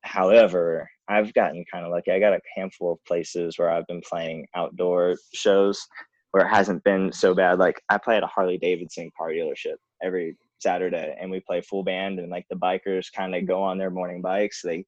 However 0.04 0.88
i've 1.08 1.34
gotten 1.34 1.64
kind 1.72 1.84
of 1.84 1.90
lucky. 1.90 2.12
I 2.12 2.20
got 2.20 2.32
a 2.32 2.40
handful 2.54 2.92
of 2.92 3.04
places 3.08 3.58
where 3.58 3.72
i've 3.72 3.88
been 3.88 4.02
playing 4.08 4.46
outdoor 4.54 5.16
shows 5.34 5.84
where 6.30 6.46
it 6.46 6.48
hasn't 6.48 6.84
been 6.84 7.12
so 7.12 7.34
bad. 7.34 7.58
Like 7.58 7.82
i 7.88 7.98
play 7.98 8.16
at 8.18 8.22
a 8.22 8.28
harley 8.28 8.58
davidson 8.58 9.10
car 9.18 9.30
dealership 9.30 9.78
every 10.02 10.36
saturday 10.58 11.16
and 11.20 11.30
we 11.30 11.40
play 11.40 11.60
full 11.60 11.82
band 11.82 12.18
and 12.18 12.30
like 12.30 12.46
the 12.48 12.56
bikers 12.56 13.12
kind 13.12 13.34
of 13.34 13.42
mm. 13.42 13.46
go 13.46 13.62
on 13.62 13.78
their 13.78 13.90
morning 13.90 14.22
bikes 14.22 14.62
they 14.62 14.84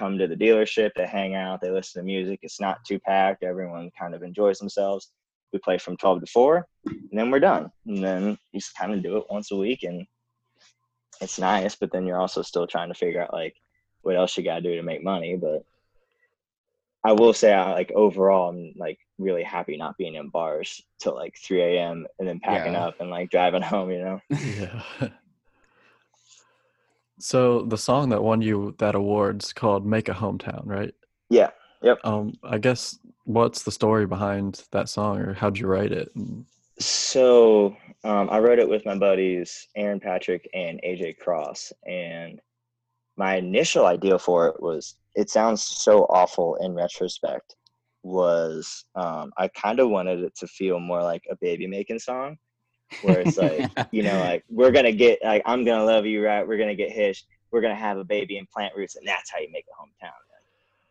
come 0.00 0.16
to 0.18 0.26
the 0.26 0.34
dealership, 0.34 0.90
they 0.96 1.06
hang 1.06 1.34
out, 1.34 1.60
they 1.60 1.70
listen 1.70 2.00
to 2.00 2.06
music. 2.06 2.40
It's 2.42 2.60
not 2.60 2.84
too 2.86 2.98
packed. 2.98 3.42
Everyone 3.42 3.90
kind 3.98 4.14
of 4.14 4.22
enjoys 4.22 4.58
themselves. 4.58 5.12
We 5.52 5.58
play 5.58 5.76
from 5.78 5.96
12 5.96 6.20
to 6.20 6.26
4, 6.26 6.66
and 6.86 7.10
then 7.12 7.30
we're 7.30 7.40
done. 7.40 7.70
And 7.86 8.02
then 8.02 8.38
you 8.52 8.60
just 8.60 8.76
kind 8.76 8.94
of 8.94 9.02
do 9.02 9.18
it 9.18 9.24
once 9.28 9.50
a 9.50 9.56
week, 9.56 9.82
and 9.82 10.06
it's 11.20 11.38
nice, 11.38 11.74
but 11.74 11.92
then 11.92 12.06
you're 12.06 12.20
also 12.20 12.40
still 12.40 12.66
trying 12.66 12.88
to 12.88 12.94
figure 12.94 13.22
out 13.22 13.32
like 13.32 13.54
what 14.02 14.16
else 14.16 14.36
you 14.36 14.44
gotta 14.44 14.62
do 14.62 14.76
to 14.76 14.82
make 14.82 15.04
money. 15.04 15.36
But 15.36 15.64
I 17.04 17.12
will 17.12 17.34
say, 17.34 17.52
I 17.52 17.72
like 17.72 17.92
overall, 17.94 18.50
I'm 18.50 18.72
like 18.76 18.98
really 19.20 19.42
happy 19.42 19.76
not 19.76 19.96
being 19.98 20.14
in 20.14 20.28
bars 20.28 20.82
till 20.98 21.14
like 21.14 21.36
3 21.36 21.60
a.m. 21.62 22.06
and 22.18 22.26
then 22.28 22.40
packing 22.40 22.72
Yeah. 22.72 22.86
up 22.86 23.00
and 23.00 23.10
like 23.10 23.30
driving 23.30 23.62
home. 23.72 23.90
You 23.90 23.98
know. 24.04 24.20
yeah. 24.30 24.82
So 27.18 27.62
the 27.62 27.76
song 27.78 28.08
that 28.10 28.22
won 28.22 28.40
you 28.40 28.74
that 28.78 28.94
award's 28.94 29.52
called 29.52 29.84
"Make 29.86 30.08
a 30.08 30.14
Hometown," 30.14 30.62
right? 30.64 30.94
Yeah. 31.28 31.50
Yep. 31.82 31.98
Um, 32.04 32.34
I 32.42 32.58
guess 32.58 32.98
what's 33.24 33.62
the 33.62 33.70
story 33.70 34.06
behind 34.06 34.64
that 34.72 34.88
song, 34.88 35.18
or 35.18 35.34
how'd 35.34 35.58
you 35.58 35.66
write 35.66 35.92
it? 35.92 36.10
So 36.78 37.76
um, 38.04 38.28
I 38.30 38.38
wrote 38.38 38.58
it 38.58 38.68
with 38.68 38.84
my 38.86 38.96
buddies 38.96 39.68
Aaron 39.76 40.00
Patrick 40.00 40.48
and 40.54 40.80
AJ 40.82 41.18
Cross, 41.18 41.72
and 41.86 42.40
my 43.16 43.36
initial 43.36 43.84
idea 43.86 44.18
for 44.18 44.48
it 44.48 44.62
was 44.62 44.94
it 45.14 45.28
sounds 45.28 45.62
so 45.62 46.04
awful 46.08 46.56
in 46.56 46.72
retrospect. 46.74 47.56
Was 48.02 48.84
um, 48.94 49.32
I 49.36 49.48
kind 49.48 49.80
of 49.80 49.90
wanted 49.90 50.20
it 50.20 50.34
to 50.36 50.46
feel 50.46 50.80
more 50.80 51.02
like 51.02 51.22
a 51.30 51.36
baby 51.36 51.66
making 51.66 51.98
song, 51.98 52.38
where 53.02 53.20
it's 53.20 53.36
like 53.38 53.70
you 53.92 54.02
know 54.02 54.18
like 54.20 54.44
we're 54.48 54.70
gonna 54.70 54.92
get 54.92 55.18
like 55.22 55.42
I'm 55.46 55.64
gonna 55.64 55.84
love 55.84 56.06
you 56.06 56.24
right, 56.24 56.46
we're 56.46 56.58
gonna 56.58 56.74
get 56.74 56.90
hitched, 56.90 57.26
we're 57.50 57.60
gonna 57.60 57.74
have 57.74 57.98
a 57.98 58.04
baby 58.04 58.38
and 58.38 58.48
plant 58.50 58.74
roots, 58.76 58.96
and 58.96 59.06
that's 59.06 59.30
how 59.30 59.38
you 59.38 59.48
make 59.52 59.66
a 59.68 59.82
hometown. 59.82 60.12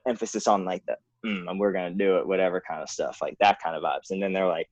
Emphasis 0.08 0.48
on 0.48 0.66
like 0.66 0.84
the 0.86 0.98
mm, 1.26 1.50
and 1.50 1.60
we're 1.60 1.74
gonna 1.74 1.92
do 1.92 2.18
it, 2.18 2.28
whatever 2.28 2.62
kind 2.62 2.82
of 2.82 2.90
stuff, 2.90 3.20
like 3.22 3.38
that 3.40 3.60
kind 3.62 3.76
of 3.76 3.84
vibes. 3.84 4.12
And 4.12 4.22
then 4.22 4.34
they're 4.34 4.48
like 4.48 4.70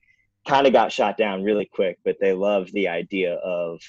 kind 0.47 0.65
of 0.65 0.73
got 0.73 0.91
shot 0.91 1.17
down 1.17 1.43
really 1.43 1.65
quick, 1.65 1.99
but 2.05 2.17
they 2.19 2.33
loved 2.33 2.73
the 2.73 2.87
idea 2.87 3.35
of, 3.35 3.79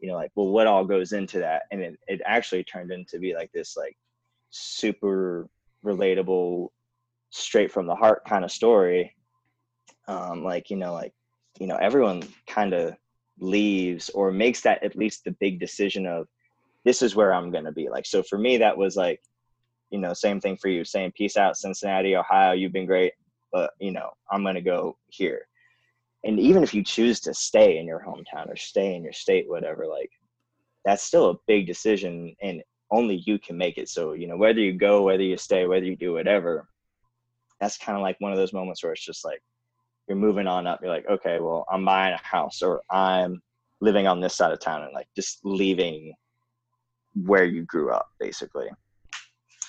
you 0.00 0.08
know, 0.08 0.14
like, 0.14 0.30
well, 0.34 0.48
what 0.48 0.66
all 0.66 0.84
goes 0.84 1.12
into 1.12 1.38
that? 1.38 1.62
And 1.70 1.82
it, 1.82 1.98
it 2.08 2.20
actually 2.24 2.64
turned 2.64 2.90
into 2.90 3.18
be 3.18 3.34
like 3.34 3.52
this, 3.52 3.76
like, 3.76 3.96
super 4.50 5.48
relatable, 5.84 6.68
straight 7.32 7.72
from 7.72 7.86
the 7.86 7.94
heart 7.94 8.24
kind 8.24 8.44
of 8.44 8.52
story. 8.52 9.14
Um, 10.08 10.44
like, 10.44 10.70
you 10.70 10.76
know, 10.76 10.92
like, 10.92 11.12
you 11.58 11.66
know, 11.66 11.76
everyone 11.76 12.22
kind 12.46 12.72
of 12.72 12.94
leaves 13.40 14.08
or 14.10 14.30
makes 14.30 14.60
that 14.62 14.82
at 14.84 14.96
least 14.96 15.24
the 15.24 15.36
big 15.40 15.58
decision 15.58 16.06
of 16.06 16.28
this 16.84 17.02
is 17.02 17.16
where 17.16 17.32
I'm 17.32 17.50
going 17.50 17.64
to 17.64 17.72
be. 17.72 17.88
Like, 17.88 18.06
so 18.06 18.22
for 18.22 18.38
me, 18.38 18.56
that 18.58 18.76
was 18.76 18.96
like, 18.96 19.20
you 19.90 19.98
know, 19.98 20.12
same 20.12 20.40
thing 20.40 20.56
for 20.56 20.68
you 20.68 20.84
saying, 20.84 21.12
peace 21.16 21.36
out, 21.36 21.56
Cincinnati, 21.56 22.16
Ohio, 22.16 22.52
you've 22.52 22.72
been 22.72 22.86
great, 22.86 23.12
but, 23.52 23.72
you 23.80 23.92
know, 23.92 24.10
I'm 24.30 24.42
going 24.42 24.54
to 24.54 24.62
go 24.62 24.96
here 25.08 25.46
and 26.24 26.38
even 26.38 26.62
if 26.62 26.72
you 26.74 26.82
choose 26.82 27.20
to 27.20 27.34
stay 27.34 27.78
in 27.78 27.86
your 27.86 28.00
hometown 28.00 28.48
or 28.48 28.56
stay 28.56 28.94
in 28.94 29.02
your 29.02 29.12
state 29.12 29.48
whatever 29.48 29.86
like 29.86 30.10
that's 30.84 31.02
still 31.02 31.30
a 31.30 31.38
big 31.46 31.66
decision 31.66 32.34
and 32.42 32.62
only 32.90 33.22
you 33.26 33.38
can 33.38 33.56
make 33.56 33.78
it 33.78 33.88
so 33.88 34.12
you 34.12 34.26
know 34.26 34.36
whether 34.36 34.60
you 34.60 34.72
go 34.72 35.02
whether 35.02 35.22
you 35.22 35.36
stay 35.36 35.66
whether 35.66 35.86
you 35.86 35.96
do 35.96 36.12
whatever 36.12 36.68
that's 37.62 37.78
kind 37.78 37.96
of 37.96 38.02
like 38.02 38.16
one 38.18 38.32
of 38.32 38.36
those 38.36 38.52
moments 38.52 38.82
where 38.82 38.92
it's 38.92 39.04
just 39.04 39.24
like 39.24 39.40
you're 40.08 40.16
moving 40.16 40.46
on 40.46 40.66
up 40.66 40.80
you're 40.82 40.90
like 40.90 41.08
okay 41.08 41.38
well 41.40 41.64
i'm 41.70 41.84
buying 41.84 42.12
a 42.12 42.26
house 42.26 42.60
or 42.60 42.82
i'm 42.90 43.40
living 43.80 44.06
on 44.06 44.20
this 44.20 44.34
side 44.34 44.52
of 44.52 44.60
town 44.60 44.82
and 44.82 44.92
like 44.92 45.08
just 45.16 45.40
leaving 45.44 46.12
where 47.24 47.44
you 47.44 47.62
grew 47.62 47.90
up 47.90 48.08
basically 48.20 48.68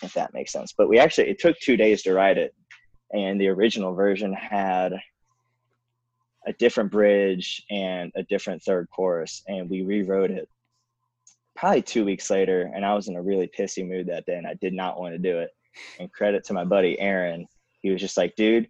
if 0.04 0.14
that 0.14 0.34
makes 0.34 0.52
sense. 0.52 0.74
But 0.74 0.90
we 0.90 1.00
actually 1.00 1.30
it 1.30 1.40
took 1.40 1.58
two 1.60 1.78
days 1.78 2.04
to 2.04 2.14
write 2.14 2.38
it 2.38 2.54
and 3.12 3.40
the 3.40 3.48
original 3.48 3.94
version 3.94 4.34
had 4.34 4.94
a 6.46 6.54
different 6.54 6.92
bridge 6.92 7.64
and 7.72 8.12
a 8.16 8.24
different 8.24 8.62
third 8.62 8.88
chorus 8.94 9.44
and 9.48 9.70
we 9.70 9.82
rewrote 9.82 10.32
it 10.32 10.50
probably 11.56 11.82
two 11.82 12.04
weeks 12.04 12.30
later 12.30 12.70
and 12.76 12.86
i 12.86 12.94
was 12.94 13.08
in 13.08 13.16
a 13.16 13.22
really 13.22 13.50
pissy 13.58 13.88
mood 13.88 14.08
that 14.08 14.26
day 14.26 14.36
and 14.36 14.48
i 14.48 14.54
did 14.56 14.74
not 14.74 15.00
want 15.00 15.14
to 15.14 15.20
do 15.20 15.40
it. 15.40 15.52
And 16.00 16.12
credit 16.12 16.44
to 16.46 16.54
my 16.54 16.66
buddy 16.66 17.00
aaron 17.00 17.48
he 17.84 17.92
was 17.92 18.02
just 18.02 18.18
like 18.18 18.36
dude 18.36 18.68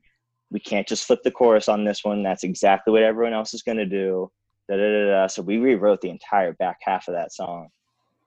we 0.52 0.60
can't 0.60 0.88
just 0.88 1.06
flip 1.06 1.22
the 1.24 1.32
chorus 1.32 1.70
on 1.70 1.84
this 1.86 2.04
one 2.04 2.22
that's 2.22 2.44
exactly 2.44 2.92
what 2.92 3.04
everyone 3.04 3.34
else 3.34 3.54
is 3.54 3.64
going 3.64 3.78
to 3.78 3.86
do 3.86 4.30
da, 4.70 4.76
da, 4.76 4.82
da, 4.82 5.06
da. 5.06 5.28
so 5.28 5.42
we 5.42 5.58
rewrote 5.58 6.02
the 6.02 6.10
entire 6.10 6.54
back 6.54 6.78
half 6.82 7.08
of 7.08 7.14
that 7.14 7.34
song 7.34 7.70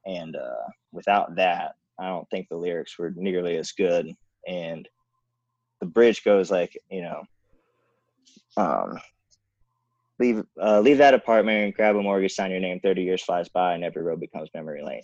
and 0.06 0.34
uh, 0.36 0.66
without 0.92 1.34
that 1.36 1.72
i 2.00 2.06
don't 2.06 2.28
think 2.30 2.48
the 2.48 2.56
lyrics 2.56 2.98
were 2.98 3.12
nearly 3.16 3.56
as 3.56 3.72
good 3.72 4.10
and 4.48 4.88
the 5.80 5.86
bridge 5.86 6.24
goes 6.24 6.50
like 6.50 6.76
you 6.90 7.02
know 7.02 7.22
um, 8.56 8.98
leave 10.18 10.42
uh, 10.60 10.80
leave 10.80 10.98
that 10.98 11.14
apartment, 11.14 11.64
and 11.64 11.74
grab 11.74 11.96
a 11.96 12.02
mortgage, 12.02 12.34
sign 12.34 12.50
your 12.50 12.60
name. 12.60 12.80
Thirty 12.80 13.02
years 13.02 13.22
flies 13.22 13.48
by, 13.48 13.74
and 13.74 13.84
every 13.84 14.02
road 14.02 14.20
becomes 14.20 14.50
memory 14.54 14.82
lane. 14.82 15.02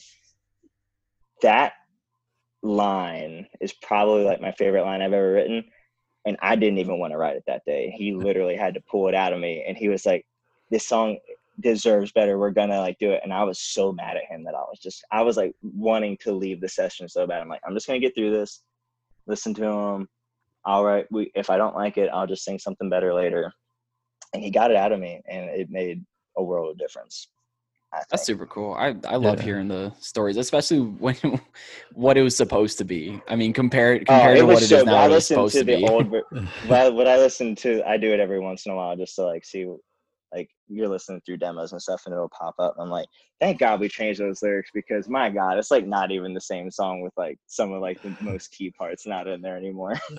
That 1.42 1.74
line 2.62 3.46
is 3.60 3.72
probably 3.72 4.24
like 4.24 4.40
my 4.40 4.52
favorite 4.52 4.84
line 4.84 5.02
I've 5.02 5.12
ever 5.12 5.32
written, 5.32 5.64
and 6.26 6.36
I 6.40 6.56
didn't 6.56 6.78
even 6.78 6.98
want 6.98 7.12
to 7.12 7.18
write 7.18 7.36
it 7.36 7.44
that 7.46 7.64
day. 7.66 7.94
He 7.96 8.14
literally 8.14 8.56
had 8.56 8.74
to 8.74 8.80
pull 8.90 9.08
it 9.08 9.14
out 9.14 9.32
of 9.32 9.40
me, 9.40 9.64
and 9.66 9.76
he 9.76 9.88
was 9.88 10.06
like, 10.06 10.24
"This 10.70 10.86
song 10.86 11.18
deserves 11.60 12.12
better. 12.12 12.38
We're 12.38 12.50
gonna 12.50 12.80
like 12.80 12.98
do 12.98 13.10
it." 13.12 13.20
And 13.24 13.32
I 13.32 13.44
was 13.44 13.60
so 13.60 13.92
mad 13.92 14.16
at 14.16 14.24
him 14.24 14.44
that 14.44 14.54
I 14.54 14.60
was 14.60 14.78
just 14.80 15.04
I 15.10 15.22
was 15.22 15.36
like 15.36 15.54
wanting 15.62 16.16
to 16.18 16.32
leave 16.32 16.60
the 16.60 16.68
session 16.68 17.08
so 17.08 17.26
bad. 17.26 17.42
I'm 17.42 17.48
like, 17.48 17.62
I'm 17.66 17.74
just 17.74 17.86
gonna 17.86 17.98
get 18.00 18.14
through 18.14 18.32
this, 18.32 18.62
listen 19.26 19.54
to 19.54 19.64
him. 19.64 20.08
All 20.64 20.84
right, 20.84 21.06
we 21.10 21.32
if 21.34 21.50
I 21.50 21.56
don't 21.56 21.76
like 21.76 21.98
it, 21.98 22.10
I'll 22.12 22.26
just 22.26 22.44
sing 22.44 22.58
something 22.58 22.88
better 22.88 23.12
later 23.14 23.52
and 24.32 24.42
he 24.42 24.50
got 24.50 24.70
it 24.70 24.76
out 24.76 24.92
of 24.92 25.00
me 25.00 25.20
and 25.28 25.50
it 25.50 25.70
made 25.70 26.04
a 26.36 26.42
world 26.42 26.70
of 26.70 26.78
difference 26.78 27.28
That's 28.10 28.24
super 28.24 28.46
cool. 28.46 28.74
I, 28.74 28.94
I 29.06 29.16
love 29.16 29.38
Yeah. 29.38 29.44
hearing 29.44 29.68
the 29.68 29.92
stories, 30.00 30.36
especially 30.36 30.80
when 30.80 31.16
what 31.94 32.16
it 32.16 32.22
was 32.22 32.36
supposed 32.36 32.78
to 32.78 32.84
be. 32.84 33.20
I 33.28 33.36
mean, 33.36 33.52
compared 33.52 34.06
Oh, 34.08 34.14
compared 34.14 34.36
it 34.36 34.40
to 34.40 34.46
what 34.46 34.62
it 34.62 34.66
so 34.66 34.78
is 34.78 34.84
now, 34.84 34.96
I 34.96 35.06
it 35.06 35.08
was 35.08 35.14
listened 35.14 35.38
supposed 35.38 35.54
to 35.54 35.58
to 35.60 35.64
the 35.64 35.76
be. 35.76 35.86
old 35.86 36.10
ver- 36.10 36.22
well, 36.68 36.92
what 36.94 37.08
I 37.08 37.16
listen 37.18 37.54
to, 37.56 37.82
I 37.88 37.96
do 37.96 38.12
it 38.12 38.20
every 38.20 38.40
once 38.40 38.66
in 38.66 38.72
a 38.72 38.76
while 38.76 38.96
just 38.96 39.14
to 39.16 39.24
like 39.24 39.44
see, 39.44 39.66
like 40.34 40.48
you're 40.68 40.88
listening 40.88 41.20
through 41.24 41.38
demos 41.38 41.72
and 41.72 41.80
stuff, 41.80 42.02
and 42.06 42.14
it'll 42.14 42.28
pop 42.30 42.54
up. 42.58 42.74
I'm 42.78 42.90
like, 42.90 43.06
thank 43.40 43.58
God 43.58 43.80
we 43.80 43.88
changed 43.88 44.20
those 44.20 44.42
lyrics 44.42 44.70
because 44.74 45.08
my 45.08 45.30
God, 45.30 45.58
it's 45.58 45.70
like 45.70 45.86
not 45.86 46.10
even 46.10 46.34
the 46.34 46.40
same 46.40 46.70
song 46.70 47.00
with 47.02 47.12
like 47.16 47.38
some 47.46 47.72
of 47.72 47.80
like 47.82 47.98
the 48.02 48.14
most 48.20 48.50
key 48.52 48.70
parts 48.70 49.06
not 49.06 49.26
in 49.26 49.40
there 49.42 49.56
anymore. 49.56 49.98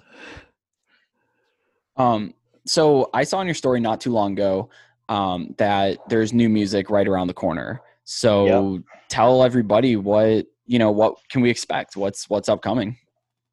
Um, 1.95 2.33
so 2.65 3.09
I 3.13 3.23
saw 3.23 3.39
in 3.41 3.47
your 3.47 3.53
story 3.53 3.79
not 3.79 4.01
too 4.01 4.11
long 4.11 4.31
ago 4.33 4.69
um, 5.09 5.53
that 5.57 5.97
there's 6.09 6.33
new 6.33 6.49
music 6.49 6.89
right 6.89 7.07
around 7.07 7.27
the 7.27 7.33
corner. 7.33 7.81
So 8.05 8.81
tell 9.09 9.43
everybody 9.43 9.95
what 9.95 10.45
you 10.65 10.79
know. 10.79 10.91
What 10.91 11.15
can 11.29 11.41
we 11.41 11.49
expect? 11.49 11.95
What's 11.95 12.29
what's 12.29 12.49
upcoming? 12.49 12.97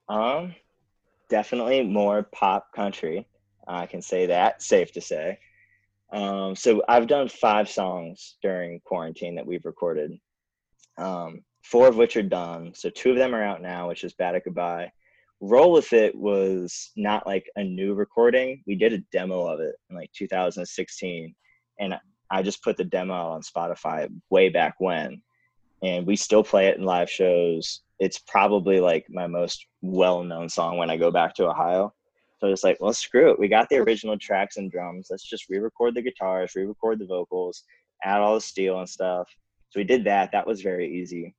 Um, 0.08 0.54
definitely 1.28 1.82
more 1.84 2.24
pop 2.24 2.72
country. 2.74 3.26
I 3.66 3.86
can 3.86 4.02
say 4.02 4.26
that, 4.26 4.62
safe 4.62 4.92
to 4.92 5.00
say. 5.00 5.38
Um, 6.12 6.56
so 6.56 6.82
I've 6.88 7.06
done 7.06 7.28
five 7.28 7.68
songs 7.68 8.36
during 8.42 8.80
quarantine 8.80 9.36
that 9.36 9.46
we've 9.46 9.64
recorded. 9.64 10.18
Um, 10.98 11.44
four 11.62 11.86
of 11.86 11.96
which 11.96 12.16
are 12.16 12.22
done. 12.22 12.72
So 12.74 12.90
two 12.90 13.10
of 13.10 13.16
them 13.16 13.34
are 13.34 13.44
out 13.44 13.62
now, 13.62 13.88
which 13.88 14.02
is 14.02 14.12
Bad 14.14 14.34
at 14.34 14.44
Goodbye. 14.44 14.90
Roll 15.40 15.72
with 15.72 15.92
It 15.92 16.14
was 16.14 16.92
not 16.96 17.26
like 17.26 17.50
a 17.56 17.64
new 17.64 17.94
recording. 17.94 18.62
We 18.66 18.74
did 18.74 18.92
a 18.92 18.98
demo 19.10 19.46
of 19.46 19.60
it 19.60 19.74
in 19.88 19.96
like 19.96 20.12
2016, 20.12 21.34
and 21.78 21.94
I 22.30 22.42
just 22.42 22.62
put 22.62 22.76
the 22.76 22.84
demo 22.84 23.14
on 23.14 23.40
Spotify 23.40 24.08
way 24.28 24.50
back 24.50 24.74
when, 24.78 25.22
and 25.82 26.06
we 26.06 26.16
still 26.16 26.44
play 26.44 26.66
it 26.66 26.76
in 26.76 26.84
live 26.84 27.08
shows. 27.08 27.80
It's 27.98 28.18
probably 28.18 28.80
like 28.80 29.06
my 29.08 29.26
most 29.26 29.66
well-known 29.80 30.48
song 30.48 30.76
when 30.76 30.90
I 30.90 30.98
go 30.98 31.10
back 31.10 31.34
to 31.36 31.48
Ohio. 31.48 31.94
So 32.38 32.48
it's 32.48 32.64
like, 32.64 32.78
well, 32.80 32.92
screw 32.92 33.30
it. 33.30 33.38
We 33.38 33.48
got 33.48 33.68
the 33.68 33.78
original 33.78 34.18
tracks 34.18 34.56
and 34.56 34.70
drums. 34.70 35.08
Let's 35.10 35.28
just 35.28 35.48
re-record 35.48 35.94
the 35.94 36.02
guitars, 36.02 36.54
re-record 36.54 36.98
the 36.98 37.06
vocals, 37.06 37.64
add 38.02 38.20
all 38.20 38.34
the 38.34 38.40
steel 38.40 38.78
and 38.78 38.88
stuff. 38.88 39.28
So 39.70 39.80
we 39.80 39.84
did 39.84 40.04
that. 40.04 40.32
That 40.32 40.46
was 40.46 40.62
very 40.62 40.90
easy. 40.90 41.34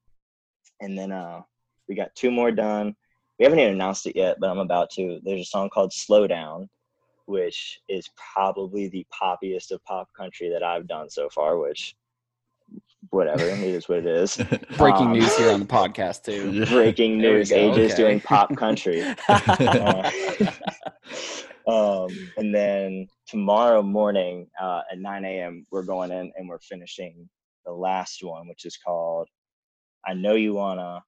And 0.79 0.97
then 0.97 1.11
uh, 1.11 1.41
we 1.87 1.95
got 1.95 2.13
two 2.15 2.31
more 2.31 2.51
done. 2.51 2.95
We 3.41 3.45
haven't 3.45 3.57
even 3.59 3.73
announced 3.73 4.05
it 4.05 4.15
yet, 4.15 4.37
but 4.39 4.51
I'm 4.51 4.59
about 4.59 4.91
to. 4.91 5.19
There's 5.23 5.41
a 5.41 5.45
song 5.45 5.71
called 5.71 5.91
"Slow 5.91 6.27
Down," 6.27 6.69
which 7.25 7.79
is 7.89 8.07
probably 8.35 8.87
the 8.87 9.03
poppiest 9.11 9.71
of 9.71 9.83
pop 9.83 10.07
country 10.15 10.47
that 10.51 10.61
I've 10.61 10.87
done 10.87 11.09
so 11.09 11.27
far. 11.27 11.57
Which, 11.57 11.95
whatever, 13.09 13.43
it 13.43 13.57
is 13.57 13.89
what 13.89 13.97
it 13.97 14.05
is. 14.05 14.37
Breaking 14.77 15.07
Um, 15.07 15.13
news 15.13 15.35
here 15.35 15.49
on 15.49 15.59
the 15.59 15.65
podcast 15.79 16.23
too. 16.23 16.67
Breaking 16.67 17.17
news: 17.17 17.49
go, 17.49 17.55
AJ's 17.55 17.93
okay. 17.93 17.95
doing 17.95 18.21
pop 18.21 18.55
country. 18.55 19.03
Uh, 21.67 22.05
um, 22.07 22.29
and 22.37 22.53
then 22.53 23.07
tomorrow 23.27 23.81
morning 23.81 24.47
uh, 24.61 24.81
at 24.91 24.99
9 24.99 25.25
a.m. 25.25 25.65
we're 25.71 25.83
going 25.83 26.11
in 26.11 26.31
and 26.35 26.47
we're 26.47 26.59
finishing 26.59 27.27
the 27.65 27.71
last 27.71 28.23
one, 28.23 28.47
which 28.47 28.65
is 28.65 28.77
called 28.77 29.27
"I 30.05 30.13
Know 30.13 30.35
You 30.35 30.53
Wanna," 30.53 31.01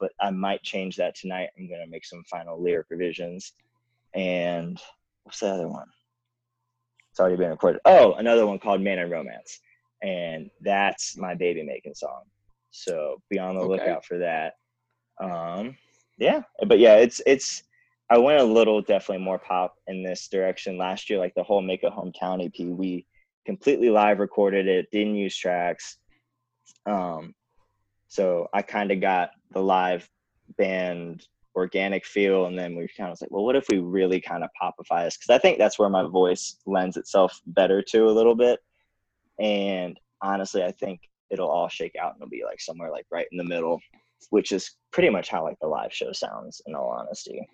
but 0.00 0.12
I 0.20 0.30
might 0.30 0.62
change 0.62 0.96
that 0.96 1.14
tonight. 1.14 1.50
I'm 1.58 1.68
gonna 1.68 1.86
make 1.86 2.04
some 2.04 2.24
final 2.24 2.60
lyric 2.62 2.86
revisions. 2.90 3.52
And 4.14 4.80
what's 5.24 5.40
the 5.40 5.48
other 5.48 5.68
one? 5.68 5.88
It's 7.10 7.20
already 7.20 7.36
been 7.36 7.50
recorded. 7.50 7.80
Oh, 7.84 8.14
another 8.14 8.46
one 8.46 8.58
called 8.58 8.80
"Man 8.80 8.98
and 8.98 9.10
Romance," 9.10 9.60
and 10.02 10.50
that's 10.60 11.16
my 11.16 11.34
baby 11.34 11.62
making 11.62 11.94
song. 11.94 12.22
So 12.70 13.20
be 13.30 13.38
on 13.38 13.54
the 13.54 13.60
Okay. 13.60 13.70
lookout 13.70 14.04
for 14.04 14.18
that. 14.18 14.54
Um, 15.20 15.76
yeah, 16.18 16.42
but 16.66 16.78
yeah, 16.78 16.96
it's 16.96 17.20
it's. 17.26 17.62
I 18.10 18.18
went 18.18 18.40
a 18.40 18.44
little 18.44 18.82
definitely 18.82 19.24
more 19.24 19.38
pop 19.38 19.76
in 19.86 20.02
this 20.02 20.28
direction 20.28 20.76
last 20.76 21.08
year. 21.08 21.18
Like 21.18 21.34
the 21.34 21.42
whole 21.42 21.62
Make 21.62 21.84
a 21.84 21.90
Hometown 21.90 22.44
EP, 22.44 22.66
we 22.66 23.06
completely 23.46 23.90
live 23.90 24.18
recorded 24.18 24.68
it, 24.68 24.90
didn't 24.90 25.16
use 25.16 25.36
tracks. 25.36 25.98
Um, 26.86 27.34
so 28.14 28.46
I 28.54 28.62
kind 28.62 28.92
of 28.92 29.00
got 29.00 29.30
the 29.50 29.60
live 29.60 30.08
band 30.56 31.26
organic 31.56 32.06
feel, 32.06 32.46
and 32.46 32.56
then 32.56 32.76
we 32.76 32.86
kind 32.96 33.08
of 33.08 33.14
was 33.14 33.20
like, 33.22 33.32
well, 33.32 33.44
what 33.44 33.56
if 33.56 33.66
we 33.68 33.78
really 33.78 34.20
kind 34.20 34.44
of 34.44 34.50
popify 34.62 35.04
this? 35.04 35.16
Because 35.16 35.30
I 35.34 35.38
think 35.38 35.58
that's 35.58 35.80
where 35.80 35.88
my 35.88 36.04
voice 36.04 36.58
lends 36.64 36.96
itself 36.96 37.40
better 37.46 37.82
to 37.82 38.06
a 38.08 38.12
little 38.12 38.36
bit. 38.36 38.60
And 39.40 39.98
honestly, 40.22 40.62
I 40.62 40.70
think 40.70 41.00
it'll 41.30 41.48
all 41.50 41.68
shake 41.68 41.96
out 42.00 42.12
and 42.12 42.22
it'll 42.22 42.30
be 42.30 42.44
like 42.44 42.60
somewhere 42.60 42.92
like 42.92 43.06
right 43.10 43.26
in 43.32 43.36
the 43.36 43.42
middle, 43.42 43.80
which 44.30 44.52
is 44.52 44.76
pretty 44.92 45.10
much 45.10 45.28
how 45.28 45.42
like 45.42 45.58
the 45.60 45.66
live 45.66 45.92
show 45.92 46.12
sounds. 46.12 46.62
In 46.66 46.76
all 46.76 46.90
honesty, 46.90 47.44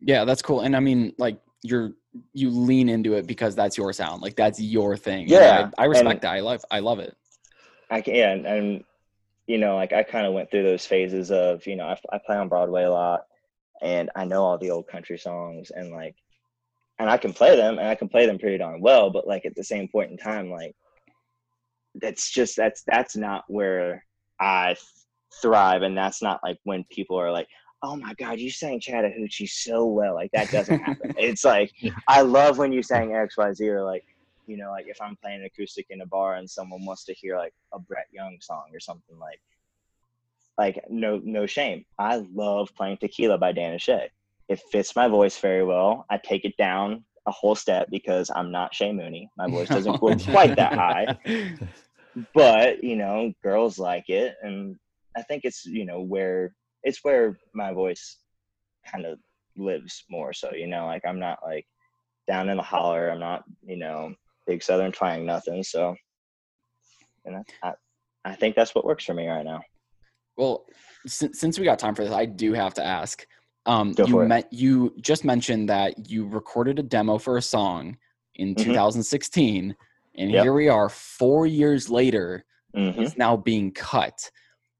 Yeah, 0.00 0.26
that's 0.26 0.42
cool. 0.42 0.60
And 0.60 0.76
I 0.76 0.80
mean, 0.80 1.14
like 1.16 1.40
you're 1.62 1.92
you 2.34 2.50
lean 2.50 2.90
into 2.90 3.14
it 3.14 3.26
because 3.26 3.54
that's 3.54 3.78
your 3.78 3.94
sound. 3.94 4.20
Like 4.20 4.36
that's 4.36 4.60
your 4.60 4.98
thing. 4.98 5.28
Yeah, 5.28 5.70
I, 5.78 5.84
I 5.84 5.86
respect 5.86 6.10
and- 6.10 6.20
that. 6.20 6.34
I 6.34 6.40
love 6.40 6.62
I 6.70 6.80
love 6.80 6.98
it. 6.98 7.16
I 7.90 8.02
can, 8.02 8.14
yeah, 8.16 8.32
and, 8.32 8.44
and 8.46 8.84
you 9.48 9.56
know, 9.56 9.76
like 9.76 9.94
I 9.94 10.02
kind 10.02 10.26
of 10.26 10.34
went 10.34 10.50
through 10.50 10.62
those 10.62 10.84
phases 10.84 11.32
of, 11.32 11.66
you 11.66 11.74
know, 11.74 11.86
I, 11.86 11.98
I 12.12 12.20
play 12.24 12.36
on 12.36 12.50
Broadway 12.50 12.84
a 12.84 12.90
lot, 12.90 13.22
and 13.80 14.10
I 14.14 14.26
know 14.26 14.44
all 14.44 14.58
the 14.58 14.70
old 14.70 14.86
country 14.86 15.18
songs, 15.18 15.72
and 15.74 15.90
like, 15.90 16.14
and 16.98 17.08
I 17.08 17.16
can 17.16 17.32
play 17.32 17.56
them, 17.56 17.78
and 17.78 17.88
I 17.88 17.94
can 17.94 18.10
play 18.10 18.26
them 18.26 18.38
pretty 18.38 18.58
darn 18.58 18.82
well, 18.82 19.08
but 19.10 19.26
like 19.26 19.46
at 19.46 19.54
the 19.56 19.64
same 19.64 19.88
point 19.88 20.10
in 20.10 20.18
time, 20.18 20.50
like, 20.50 20.76
that's 21.94 22.30
just 22.30 22.56
that's 22.56 22.82
that's 22.86 23.16
not 23.16 23.44
where 23.48 24.04
I 24.38 24.76
thrive, 25.40 25.80
and 25.80 25.96
that's 25.96 26.20
not 26.20 26.40
like 26.44 26.58
when 26.64 26.84
people 26.90 27.18
are 27.18 27.32
like, 27.32 27.48
oh 27.82 27.96
my 27.96 28.12
god, 28.14 28.38
you 28.38 28.50
sang 28.50 28.80
Chattahoochee 28.80 29.46
so 29.46 29.86
well, 29.86 30.14
like 30.14 30.30
that 30.32 30.50
doesn't 30.50 30.80
happen. 30.80 31.14
it's 31.18 31.46
like 31.46 31.72
I 32.06 32.20
love 32.20 32.58
when 32.58 32.70
you 32.70 32.82
sang 32.82 33.14
X 33.14 33.38
Y 33.38 33.54
Z 33.54 33.66
or 33.66 33.82
like 33.82 34.04
you 34.48 34.56
know, 34.56 34.70
like 34.70 34.86
if 34.88 35.00
I'm 35.00 35.16
playing 35.16 35.44
acoustic 35.44 35.86
in 35.90 36.00
a 36.00 36.06
bar 36.06 36.36
and 36.36 36.48
someone 36.48 36.84
wants 36.84 37.04
to 37.04 37.14
hear 37.14 37.36
like 37.36 37.52
a 37.72 37.78
Brett 37.78 38.06
Young 38.10 38.38
song 38.40 38.64
or 38.72 38.80
something 38.80 39.18
like, 39.18 39.40
like 40.56 40.82
no 40.88 41.20
no 41.22 41.46
shame. 41.46 41.84
I 41.98 42.26
love 42.34 42.70
playing 42.74 42.96
Tequila 42.96 43.38
by 43.38 43.52
Dan 43.52 43.78
Shay. 43.78 44.10
It 44.48 44.60
fits 44.72 44.96
my 44.96 45.06
voice 45.06 45.38
very 45.38 45.62
well. 45.62 46.06
I 46.10 46.18
take 46.18 46.44
it 46.44 46.56
down 46.56 47.04
a 47.26 47.30
whole 47.30 47.54
step 47.54 47.88
because 47.90 48.30
I'm 48.34 48.50
not 48.50 48.74
Shay 48.74 48.90
Mooney. 48.92 49.30
My 49.36 49.46
voice 49.50 49.68
doesn't 49.68 50.00
go 50.00 50.16
quite 50.16 50.56
that 50.56 50.72
high, 50.72 51.18
but 52.34 52.82
you 52.82 52.96
know, 52.96 53.32
girls 53.42 53.78
like 53.78 54.08
it, 54.08 54.36
and 54.42 54.76
I 55.14 55.22
think 55.22 55.44
it's 55.44 55.66
you 55.66 55.84
know 55.84 56.00
where 56.00 56.54
it's 56.82 57.04
where 57.04 57.38
my 57.52 57.72
voice 57.72 58.16
kind 58.90 59.04
of 59.04 59.18
lives 59.56 60.04
more. 60.08 60.32
So 60.32 60.52
you 60.54 60.66
know, 60.66 60.86
like 60.86 61.02
I'm 61.06 61.20
not 61.20 61.38
like 61.44 61.66
down 62.26 62.48
in 62.48 62.56
the 62.56 62.62
holler. 62.62 63.10
I'm 63.10 63.20
not 63.20 63.44
you 63.62 63.76
know 63.76 64.14
big 64.48 64.62
southern 64.62 64.90
twang 64.90 65.24
nothing. 65.26 65.62
So, 65.62 65.94
and 67.24 67.44
I, 67.62 67.72
I, 68.24 68.34
think 68.34 68.56
that's 68.56 68.74
what 68.74 68.84
works 68.84 69.04
for 69.04 69.14
me 69.14 69.28
right 69.28 69.44
now. 69.44 69.60
Well, 70.36 70.64
since, 71.06 71.38
since 71.38 71.58
we 71.58 71.64
got 71.64 71.78
time 71.78 71.94
for 71.94 72.02
this, 72.02 72.12
I 72.12 72.24
do 72.24 72.54
have 72.54 72.74
to 72.74 72.84
ask. 72.84 73.24
Um, 73.66 73.94
you 74.06 74.16
met 74.24 74.50
you 74.50 74.94
just 75.02 75.24
mentioned 75.24 75.68
that 75.68 76.08
you 76.08 76.26
recorded 76.26 76.78
a 76.78 76.82
demo 76.82 77.18
for 77.18 77.36
a 77.36 77.42
song 77.42 77.98
in 78.36 78.54
Mhm. 78.54 78.64
2016, 78.64 79.76
and 80.16 80.30
Yep. 80.30 80.42
here 80.42 80.54
we 80.54 80.68
are, 80.68 80.88
four 80.88 81.46
years 81.46 81.90
later. 81.90 82.44
hmm 82.74 83.00
It's 83.00 83.16
now 83.16 83.36
being 83.36 83.72
cut. 83.72 84.30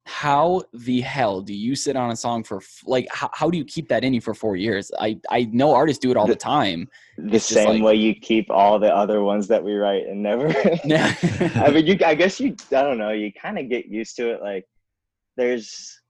How 0.08 0.62
the 0.72 1.02
hell 1.02 1.42
do 1.42 1.52
you 1.52 1.76
sit 1.76 1.94
on 1.94 2.10
a 2.10 2.16
song 2.16 2.42
for 2.42 2.62
like? 2.86 3.06
How, 3.12 3.28
how 3.34 3.50
do 3.50 3.58
you 3.58 3.64
keep 3.64 3.88
that 3.88 4.04
in 4.04 4.14
you 4.14 4.22
for 4.22 4.32
four 4.32 4.56
years? 4.56 4.90
I 4.98 5.20
I 5.30 5.44
know 5.52 5.74
artists 5.74 6.00
do 6.00 6.10
it 6.10 6.16
all 6.16 6.26
the 6.26 6.32
The- 6.32 6.38
time. 6.38 6.88
The 7.18 7.36
It's 7.36 7.44
same 7.44 7.68
like- 7.68 7.82
way 7.82 7.94
you 7.96 8.14
keep 8.14 8.50
all 8.50 8.78
the 8.78 8.94
other 8.94 9.22
ones 9.22 9.46
that 9.48 9.62
we 9.62 9.74
write 9.74 10.06
and 10.06 10.22
never. 10.22 10.48
I 10.48 11.70
mean, 11.70 11.86
you. 11.86 11.98
I 12.06 12.14
guess 12.14 12.40
you. 12.40 12.56
I 12.70 12.82
don't 12.82 12.96
know. 12.96 13.10
You 13.10 13.30
kind 13.32 13.58
of 13.58 13.68
get 13.68 13.86
used 13.86 14.16
to 14.16 14.30
it. 14.30 14.40
Like, 14.40 14.64
there's, 15.36 16.00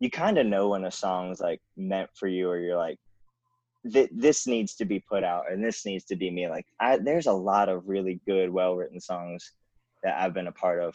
you 0.00 0.10
kind 0.10 0.36
of 0.36 0.46
know 0.46 0.68
when 0.68 0.84
a 0.84 0.90
song's 0.90 1.40
like 1.40 1.62
meant 1.78 2.10
for 2.14 2.28
you, 2.28 2.50
or 2.50 2.58
you're 2.58 2.76
like, 2.76 2.98
th- 3.90 4.10
this 4.12 4.46
needs 4.46 4.74
to 4.76 4.84
be 4.84 5.00
put 5.00 5.24
out, 5.24 5.50
and 5.50 5.64
this 5.64 5.86
needs 5.86 6.04
to 6.04 6.14
be 6.16 6.30
me. 6.30 6.46
Like, 6.48 6.66
I 6.78 6.98
there's 6.98 7.26
a 7.26 7.32
lot 7.32 7.70
of 7.70 7.88
really 7.88 8.20
good, 8.26 8.50
well 8.50 8.76
written 8.76 9.00
songs 9.00 9.52
that 10.02 10.20
I've 10.20 10.34
been 10.34 10.48
a 10.48 10.52
part 10.52 10.80
of 10.82 10.94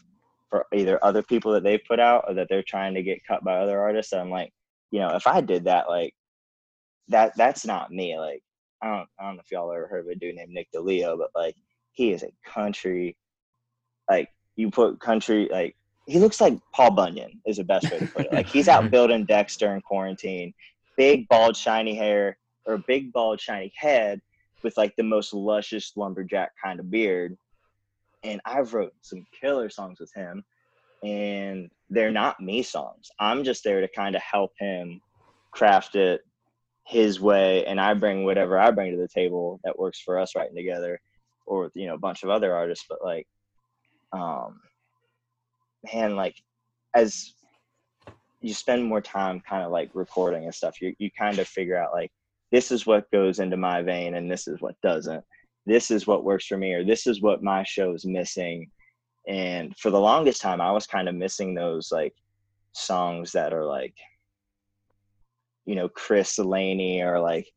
for 0.54 0.68
either 0.72 1.04
other 1.04 1.24
people 1.24 1.52
that 1.52 1.64
they've 1.64 1.84
put 1.88 2.00
out 2.00 2.26
or 2.28 2.36
that 2.36 2.46
they're 2.48 2.62
trying 2.62 2.94
to 2.94 3.02
get 3.02 3.26
cut 3.28 3.44
by 3.44 3.56
other 3.56 3.80
artists. 3.82 4.14
I'm 4.14 4.30
like, 4.30 4.54
you 4.92 5.00
know, 5.00 5.16
if 5.16 5.26
I 5.26 5.42
did 5.42 5.64
that, 5.64 5.90
like, 5.90 6.14
that 7.08 7.34
that's 7.36 7.66
not 7.66 7.90
me. 7.90 8.20
Like, 8.20 8.44
I 8.80 8.96
don't, 8.96 9.10
I 9.20 9.26
don't 9.26 9.38
know 9.38 9.42
if 9.44 9.50
y'all 9.52 9.74
ever 9.74 9.88
heard 9.88 10.06
of 10.06 10.12
a 10.12 10.16
dude 10.16 10.36
named 10.36 10.52
Nick 10.52 10.68
DeLeo, 10.72 11.18
but 11.18 11.32
like, 11.34 11.56
he 11.94 12.12
is 12.12 12.22
a 12.22 12.30
country 12.46 13.18
like 14.08 14.30
you 14.56 14.70
put 14.70 15.00
country 15.00 15.50
like 15.52 15.76
he 16.06 16.20
looks 16.20 16.40
like 16.40 16.60
Paul 16.72 16.92
Bunyan 16.92 17.42
is 17.48 17.58
the 17.58 17.64
best 17.64 17.90
way 17.90 17.98
to 17.98 18.08
put 18.08 18.26
it. 18.28 18.34
Like 18.34 18.48
he's 18.48 18.68
out 18.68 18.92
building 18.92 19.26
decks 19.26 19.58
during 19.58 19.82
quarantine, 19.82 20.54
big 20.98 21.28
bald 21.30 21.58
shiny 21.58 21.96
hair 21.96 22.38
or 22.68 22.78
big 22.78 23.12
bald 23.12 23.42
shiny 23.42 23.74
head 23.76 24.22
with 24.62 24.78
like 24.78 24.96
the 24.98 25.04
most 25.04 25.34
luscious 25.34 25.94
lumberjack 25.96 26.52
kind 26.64 26.80
of 26.80 26.92
beard. 26.92 27.38
And 28.24 28.42
I've 28.46 28.74
wrote 28.74 28.94
some 29.02 29.26
killer 29.40 29.70
songs 29.70 30.00
with 30.00 30.12
him 30.14 30.44
and 31.04 31.70
they're 31.90 32.12
not 32.12 32.40
me 32.40 32.64
songs. 32.64 33.10
I'm 33.20 33.44
just 33.44 33.64
there 33.64 33.82
to 33.82 33.88
kind 33.88 34.16
of 34.16 34.22
help 34.22 34.52
him 34.58 35.02
craft 35.52 35.96
it 35.96 36.22
his 36.86 37.20
way 37.20 37.66
and 37.66 37.80
I 37.80 37.94
bring 37.94 38.26
whatever 38.26 38.60
I 38.60 38.72
bring 38.72 38.92
to 38.92 38.98
the 38.98 39.08
table 39.08 39.60
that 39.64 39.80
works 39.80 40.02
for 40.02 40.20
us 40.20 40.36
writing 40.36 40.56
together 40.56 41.00
or 41.46 41.72
you 41.76 41.88
know 41.88 41.94
a 41.94 42.00
bunch 42.00 42.24
of 42.24 42.30
other 42.30 42.54
artists 42.54 42.86
but 42.90 43.00
like 43.04 43.26
um 44.12 44.60
man 45.94 46.16
like 46.16 46.36
as 46.94 47.34
you 48.42 48.54
spend 48.54 48.84
more 48.84 49.02
time 49.02 49.42
kind 49.48 49.64
of 49.64 49.72
like 49.72 49.90
recording 49.94 50.44
and 50.44 50.54
stuff 50.54 50.82
you 50.82 50.94
you 51.00 51.10
kind 51.18 51.40
of 51.40 51.48
figure 51.48 51.78
out 51.78 51.94
like 51.94 52.12
this 52.52 52.72
is 52.72 52.86
what 52.86 53.10
goes 53.12 53.40
into 53.40 53.56
my 53.56 53.82
vein 53.82 54.16
and 54.16 54.30
this 54.30 54.48
is 54.48 54.60
what 54.60 54.76
doesn't 54.84 55.24
this 55.66 55.92
is 55.92 56.08
what 56.08 56.24
works 56.24 56.46
for 56.46 56.58
me 56.58 56.74
or 56.74 56.84
this 56.84 57.08
is 57.08 57.22
what 57.22 57.44
my 57.44 57.64
show 57.64 57.94
is 57.94 58.06
missing. 58.06 58.70
And 59.28 59.76
for 59.78 59.90
the 59.90 60.00
longest 60.00 60.42
time 60.42 60.60
i 60.60 60.72
was 60.72 60.86
kind 60.86 61.08
of 61.08 61.16
missing 61.16 61.54
those 61.54 61.92
like 61.92 62.14
songs 62.74 63.32
that 63.32 63.54
are 63.54 63.66
like 63.66 63.94
you 65.66 65.76
know 65.76 65.88
chris 65.88 66.38
laney 66.40 67.02
or 67.02 67.20
like 67.20 67.48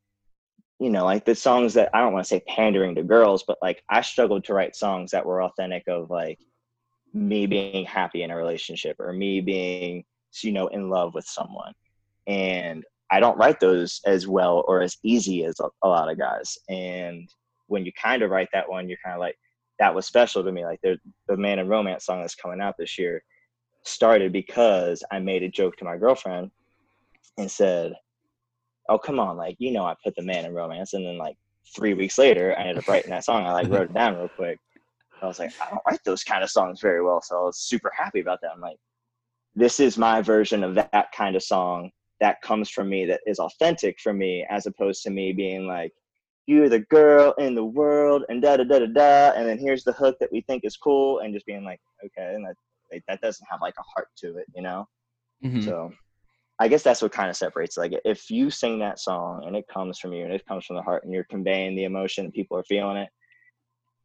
you 0.79 0.91
know 0.91 1.05
like 1.05 1.25
the 1.25 1.35
songs 1.35 1.75
that 1.75 1.91
i 1.93 2.01
don't 2.01 2.13
want 2.13 2.25
to 2.25 2.29
say 2.29 2.41
pandering 2.47 2.95
to 2.95 3.03
girls 3.03 3.43
but 3.49 3.59
like 3.63 3.83
i 3.89 4.01
struggled 4.01 4.45
to 4.45 4.55
write 4.55 4.77
songs 4.77 5.11
that 5.11 5.27
were 5.27 5.43
authentic 5.43 5.83
of 5.89 6.09
like 6.09 6.39
me 7.17 7.47
being 7.47 7.85
happy 7.85 8.23
in 8.23 8.31
a 8.31 8.37
relationship 8.37 8.95
or 9.01 9.13
me 9.13 9.41
being 9.41 10.05
you 10.43 10.53
know 10.53 10.67
in 10.69 10.91
love 10.91 11.15
with 11.15 11.25
someone. 11.25 11.73
And 12.27 12.85
i 13.11 13.21
don't 13.21 13.39
write 13.39 13.61
those 13.61 14.01
as 14.05 14.27
well 14.27 14.65
or 14.69 14.83
as 14.83 14.97
easy 15.03 15.45
as 15.45 15.59
a, 15.61 15.69
a 15.83 15.89
lot 15.89 16.11
of 16.11 16.19
guys. 16.19 16.59
And 16.69 17.29
when 17.69 17.85
you 17.85 17.93
kind 18.01 18.23
of 18.23 18.31
write 18.31 18.49
that 18.53 18.69
one 18.69 18.89
you're 18.89 18.99
kind 19.05 19.15
of 19.15 19.21
like 19.21 19.37
that 19.79 19.95
was 19.95 20.07
special 20.07 20.43
to 20.43 20.53
me. 20.53 20.65
Like 20.65 20.81
the 20.83 20.99
the 21.29 21.37
man 21.37 21.59
and 21.59 21.69
romance 21.69 22.07
song 22.07 22.21
that's 22.21 22.35
coming 22.35 22.61
out 22.61 22.75
this 22.79 22.99
year 22.99 23.23
started 23.85 24.33
because 24.33 25.05
i 25.13 25.19
made 25.21 25.45
a 25.45 25.49
joke 25.49 25.77
to 25.77 25.85
my 25.85 25.97
girlfriend 25.97 26.51
and 27.39 27.49
said 27.49 27.95
oh 28.89 28.99
come 28.99 29.21
on 29.21 29.37
like 29.37 29.55
you 29.61 29.71
know 29.71 29.85
i 29.85 29.95
put 30.03 30.15
the 30.17 30.23
man 30.23 30.45
in 30.45 30.55
romance. 30.55 30.95
And 30.95 31.07
then 31.07 31.19
like 31.19 31.37
three 31.75 31.95
weeks 31.95 32.19
later 32.19 32.55
i 32.59 32.63
ended 32.63 32.79
up 32.79 32.89
writing 32.89 33.11
that 33.11 33.25
song. 33.25 33.47
I 33.47 33.53
like 33.53 33.69
wrote 33.69 33.91
it 33.91 33.95
down 33.95 34.17
real 34.17 34.29
quick. 34.29 34.59
I 35.23 35.27
was 35.27 35.39
like 35.39 35.53
i 35.61 35.71
don't 35.71 35.83
write 35.87 36.01
those 36.05 36.25
kind 36.25 36.43
of 36.43 36.51
songs 36.51 36.81
very 36.81 37.03
well 37.03 37.23
so 37.23 37.39
i 37.39 37.43
was 37.43 37.59
super 37.59 37.93
happy 37.97 38.21
about 38.21 38.41
that. 38.43 38.53
I'm 38.55 38.61
like 38.61 38.79
this 39.55 39.81
is 39.81 39.97
my 39.97 40.21
version 40.21 40.63
of 40.63 40.75
that 40.75 41.07
kind 41.17 41.35
of 41.37 41.43
song 41.43 41.91
that 42.21 42.41
comes 42.43 42.69
from 42.69 42.89
me 42.89 43.07
that 43.07 43.21
is 43.27 43.39
authentic 43.39 43.99
for 44.01 44.13
me 44.13 44.47
as 44.51 44.67
opposed 44.67 45.03
to 45.03 45.11
me 45.11 45.33
being 45.33 45.67
like 45.67 45.93
you're 46.47 46.69
the 46.69 46.81
girl 46.81 47.35
in 47.39 47.55
the 47.55 47.65
world 47.65 48.25
and 48.29 48.41
da 48.41 48.57
da 48.57 48.65
da 48.65 48.79
da 48.79 48.87
da 48.87 49.33
and 49.37 49.49
then 49.49 49.59
here's 49.59 49.85
the 49.85 49.93
hook 49.93 50.17
that 50.21 50.31
we 50.33 50.41
think 50.43 50.65
is 50.65 50.77
cool 50.77 51.21
and 51.21 51.35
just 51.35 51.47
being 51.47 51.65
like 51.65 51.81
okay 52.05 52.35
and 52.35 52.45
that 52.45 52.55
like, 52.93 53.03
that 53.09 53.21
doesn't 53.21 53.47
have 53.51 53.61
like 53.61 53.75
a 53.79 53.83
heart 53.95 54.09
to 54.17 54.37
it 54.37 54.47
you 54.55 54.63
know 54.63 54.87
Mhm. 55.45 55.63
so 55.63 55.93
I 56.59 56.69
guess 56.69 56.83
that's 56.83 57.03
what 57.03 57.13
kind 57.13 57.29
of 57.29 57.37
separates. 57.37 57.77
Like 57.77 57.93
if 58.05 58.31
you 58.31 58.51
sing 58.51 58.79
that 58.79 58.99
song 58.99 59.45
and 59.47 59.55
it 59.55 59.69
comes 59.69 59.99
from 59.99 60.13
you 60.13 60.25
and 60.25 60.33
it 60.33 60.47
comes 60.47 60.65
from 60.65 60.77
the 60.77 60.83
heart 60.83 61.05
and 61.05 61.13
you're 61.13 61.25
conveying 61.25 61.77
the 61.77 61.85
emotion 61.85 62.25
and 62.25 62.33
people 62.33 62.57
are 62.57 62.65
feeling 62.65 62.97
it, 62.97 63.11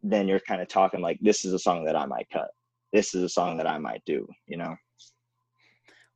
then 0.03 0.27
you're 0.27 0.41
kind 0.41 0.61
of 0.61 0.67
talking 0.67 0.99
like 0.99 1.17
this 1.21 1.45
is 1.45 1.53
a 1.53 1.59
song 1.59 1.85
that 1.85 1.95
I 1.95 2.05
might 2.05 2.27
cut. 2.31 2.49
This 2.91 3.15
is 3.15 3.23
a 3.23 3.29
song 3.29 3.55
that 3.57 3.67
I 3.67 3.77
might 3.77 4.03
do, 4.05 4.27
you 4.47 4.57
know. 4.57 4.75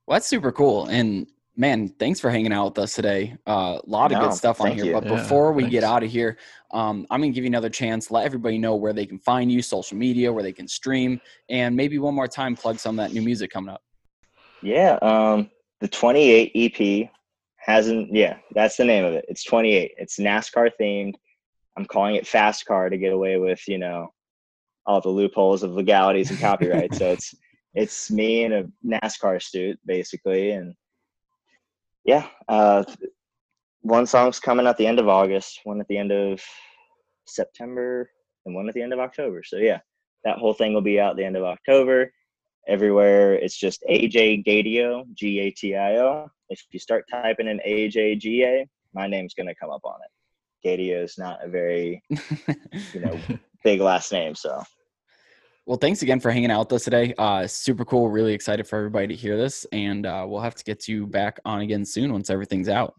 Well, 0.05 0.15
that's 0.15 0.27
super 0.27 0.51
cool. 0.51 0.87
And 0.87 1.27
man, 1.55 1.89
thanks 1.99 2.19
for 2.19 2.29
hanging 2.29 2.51
out 2.51 2.65
with 2.65 2.79
us 2.79 2.93
today. 2.93 3.35
A 3.45 3.49
uh, 3.49 3.81
lot 3.85 4.11
of 4.11 4.17
No, 4.17 4.27
good 4.27 4.33
stuff 4.33 4.61
on 4.61 4.71
here. 4.71 4.85
you. 4.85 4.93
But 4.93 5.05
Yeah, 5.05 5.15
before 5.15 5.53
we 5.53 5.67
get 5.67 5.83
out 5.83 6.03
of 6.03 6.09
here, 6.09 6.37
um, 6.71 7.05
I'm 7.09 7.21
going 7.21 7.31
to 7.31 7.35
give 7.35 7.43
you 7.43 7.49
another 7.49 7.69
chance. 7.69 8.11
Let 8.11 8.25
everybody 8.25 8.57
know 8.57 8.75
where 8.75 8.93
they 8.93 9.05
can 9.05 9.19
find 9.19 9.51
you, 9.51 9.61
social 9.61 9.97
media, 9.97 10.31
where 10.31 10.43
they 10.43 10.53
can 10.53 10.67
stream, 10.67 11.19
and 11.49 11.75
maybe 11.75 11.97
one 11.97 12.13
more 12.13 12.27
time 12.27 12.55
plug 12.55 12.79
some 12.79 12.99
of 12.99 13.05
that 13.05 13.13
new 13.13 13.21
music 13.21 13.51
coming 13.51 13.73
up. 13.73 13.81
Yeah, 14.61 14.97
um, 15.01 15.49
the 15.79 15.87
28 15.87 16.51
EP 16.55 17.09
hasn't. 17.57 18.13
Yeah, 18.13 18.37
that's 18.53 18.77
the 18.77 18.85
name 18.85 19.05
of 19.05 19.13
it. 19.13 19.25
It's 19.27 19.43
28. 19.43 19.91
It's 19.97 20.17
NASCAR 20.19 20.71
themed. 20.79 21.13
I'm 21.77 21.85
calling 21.85 22.15
it 22.15 22.27
Fast 22.27 22.65
Car 22.65 22.89
to 22.89 22.97
get 22.97 23.13
away 23.13 23.37
with 23.37 23.61
you 23.67 23.77
know 23.77 24.09
all 24.85 25.01
the 25.01 25.09
loopholes 25.09 25.63
of 25.63 25.71
legalities 25.71 26.29
and 26.29 26.39
copyright. 26.39 26.93
so 26.93 27.11
it's 27.11 27.33
it's 27.73 28.09
me 28.09 28.43
in 28.43 28.53
a 28.53 28.65
NASCAR 28.85 29.41
suit 29.41 29.79
basically, 29.85 30.51
and 30.51 30.73
yeah, 32.05 32.27
uh, 32.47 32.83
one 33.81 34.05
song's 34.05 34.39
coming 34.39 34.67
at 34.67 34.77
the 34.77 34.87
end 34.87 34.99
of 34.99 35.07
August, 35.07 35.59
one 35.63 35.81
at 35.81 35.87
the 35.87 35.97
end 35.97 36.11
of 36.11 36.41
September, 37.27 38.09
and 38.45 38.55
one 38.55 38.69
at 38.69 38.75
the 38.75 38.81
end 38.81 38.93
of 38.93 38.99
October. 38.99 39.43
So 39.43 39.57
yeah, 39.57 39.79
that 40.23 40.37
whole 40.37 40.53
thing 40.53 40.73
will 40.73 40.81
be 40.81 40.99
out 40.99 41.17
the 41.17 41.25
end 41.25 41.35
of 41.35 41.43
October. 41.43 42.11
Everywhere 42.67 43.33
it's 43.33 43.57
just 43.57 43.83
AJ 43.89 44.45
Gatio, 44.45 45.05
G 45.13 45.39
A 45.39 45.51
T 45.51 45.75
I 45.75 45.97
O. 45.97 46.27
If 46.49 46.63
you 46.71 46.79
start 46.79 47.05
typing 47.11 47.47
in 47.47 47.59
AJ 47.67 48.19
G 48.19 48.43
A, 48.43 48.67
my 48.93 49.07
name's 49.07 49.33
gonna 49.33 49.55
come 49.55 49.71
up 49.71 49.83
on 49.83 49.99
it. 50.03 50.67
Gatio 50.67 51.03
is 51.03 51.17
not 51.17 51.43
a 51.43 51.47
very 51.47 52.03
you 52.93 53.01
know 53.01 53.19
big 53.63 53.81
last 53.81 54.11
name, 54.11 54.35
so 54.35 54.61
well, 55.65 55.77
thanks 55.77 56.01
again 56.01 56.19
for 56.19 56.31
hanging 56.31 56.51
out 56.51 56.59
with 56.67 56.73
us 56.73 56.83
today. 56.83 57.13
Uh, 57.17 57.47
super 57.47 57.85
cool. 57.85 58.09
Really 58.09 58.33
excited 58.33 58.67
for 58.67 58.77
everybody 58.77 59.07
to 59.07 59.15
hear 59.15 59.37
this, 59.37 59.65
and 59.71 60.05
uh, 60.05 60.25
we'll 60.27 60.41
have 60.41 60.55
to 60.55 60.63
get 60.63 60.87
you 60.87 61.07
back 61.07 61.39
on 61.45 61.61
again 61.61 61.85
soon 61.85 62.11
once 62.11 62.29
everything's 62.29 62.69
out. 62.69 62.95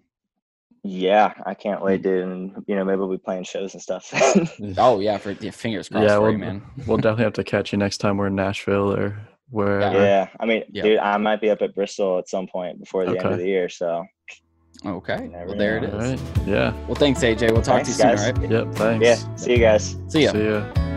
Yeah, 0.83 1.33
I 1.45 1.55
can't 1.55 1.83
wait, 1.83 2.03
dude. 2.03 2.23
And 2.25 2.65
you 2.69 2.77
know, 2.77 2.85
maybe 2.85 2.99
we'll 2.99 3.11
be 3.11 3.19
playing 3.19 3.45
shows 3.45 3.75
and 3.75 3.83
stuff. 3.83 4.09
oh 4.79 5.01
yeah, 5.01 5.19
for 5.19 5.33
yeah, 5.33 5.51
fingers 5.51 5.89
crossed 5.89 6.05
yeah, 6.09 6.15
for 6.17 6.23
we'll, 6.23 6.33
you, 6.33 6.39
man. 6.39 6.63
we'll 6.87 6.97
definitely 6.97 7.25
have 7.25 7.33
to 7.35 7.45
catch 7.45 7.73
you 7.73 7.79
next 7.79 7.99
time 7.99 8.17
we're 8.17 8.29
in 8.29 8.37
Nashville 8.37 8.93
or 8.93 9.17
wherever. 9.51 9.99
Yeah, 10.01 10.29
I 10.39 10.47
mean, 10.47 10.63
Yeah. 10.71 10.83
dude, 10.83 10.99
I 10.99 11.17
might 11.17 11.41
be 11.41 11.51
up 11.51 11.63
at 11.63 11.75
Bristol 11.75 12.19
at 12.19 12.29
some 12.29 12.47
point 12.47 12.79
before 12.79 13.05
the 13.05 13.19
end 13.19 13.33
of 13.33 13.39
the 13.39 13.47
year. 13.47 13.69
So 13.69 14.05
Okay, 14.85 15.29
never 15.29 15.47
well 15.47 15.57
there 15.57 15.79
it 15.79 15.83
know. 15.83 15.99
is. 15.99 16.21
All 16.21 16.27
right. 16.27 16.47
Yeah. 16.49 16.73
Well, 16.87 16.95
thanks 16.95 17.21
AJ. 17.21 17.51
We'll 17.53 17.63
talk 17.63 17.85
Thanks, 17.85 17.97
to 17.97 18.09
you 18.09 18.17
soon. 18.17 18.35
guys. 18.35 18.39
All 18.39 18.43
right. 18.43 18.51
Yep. 18.51 18.75
Thanks. 18.75 19.05
yeah, 19.05 19.35
see 19.37 19.53
you 19.53 19.59
guys. 19.59 19.97
See 20.09 20.23
ya. 20.25 20.33
See 20.33 20.45
ya. 20.45 20.96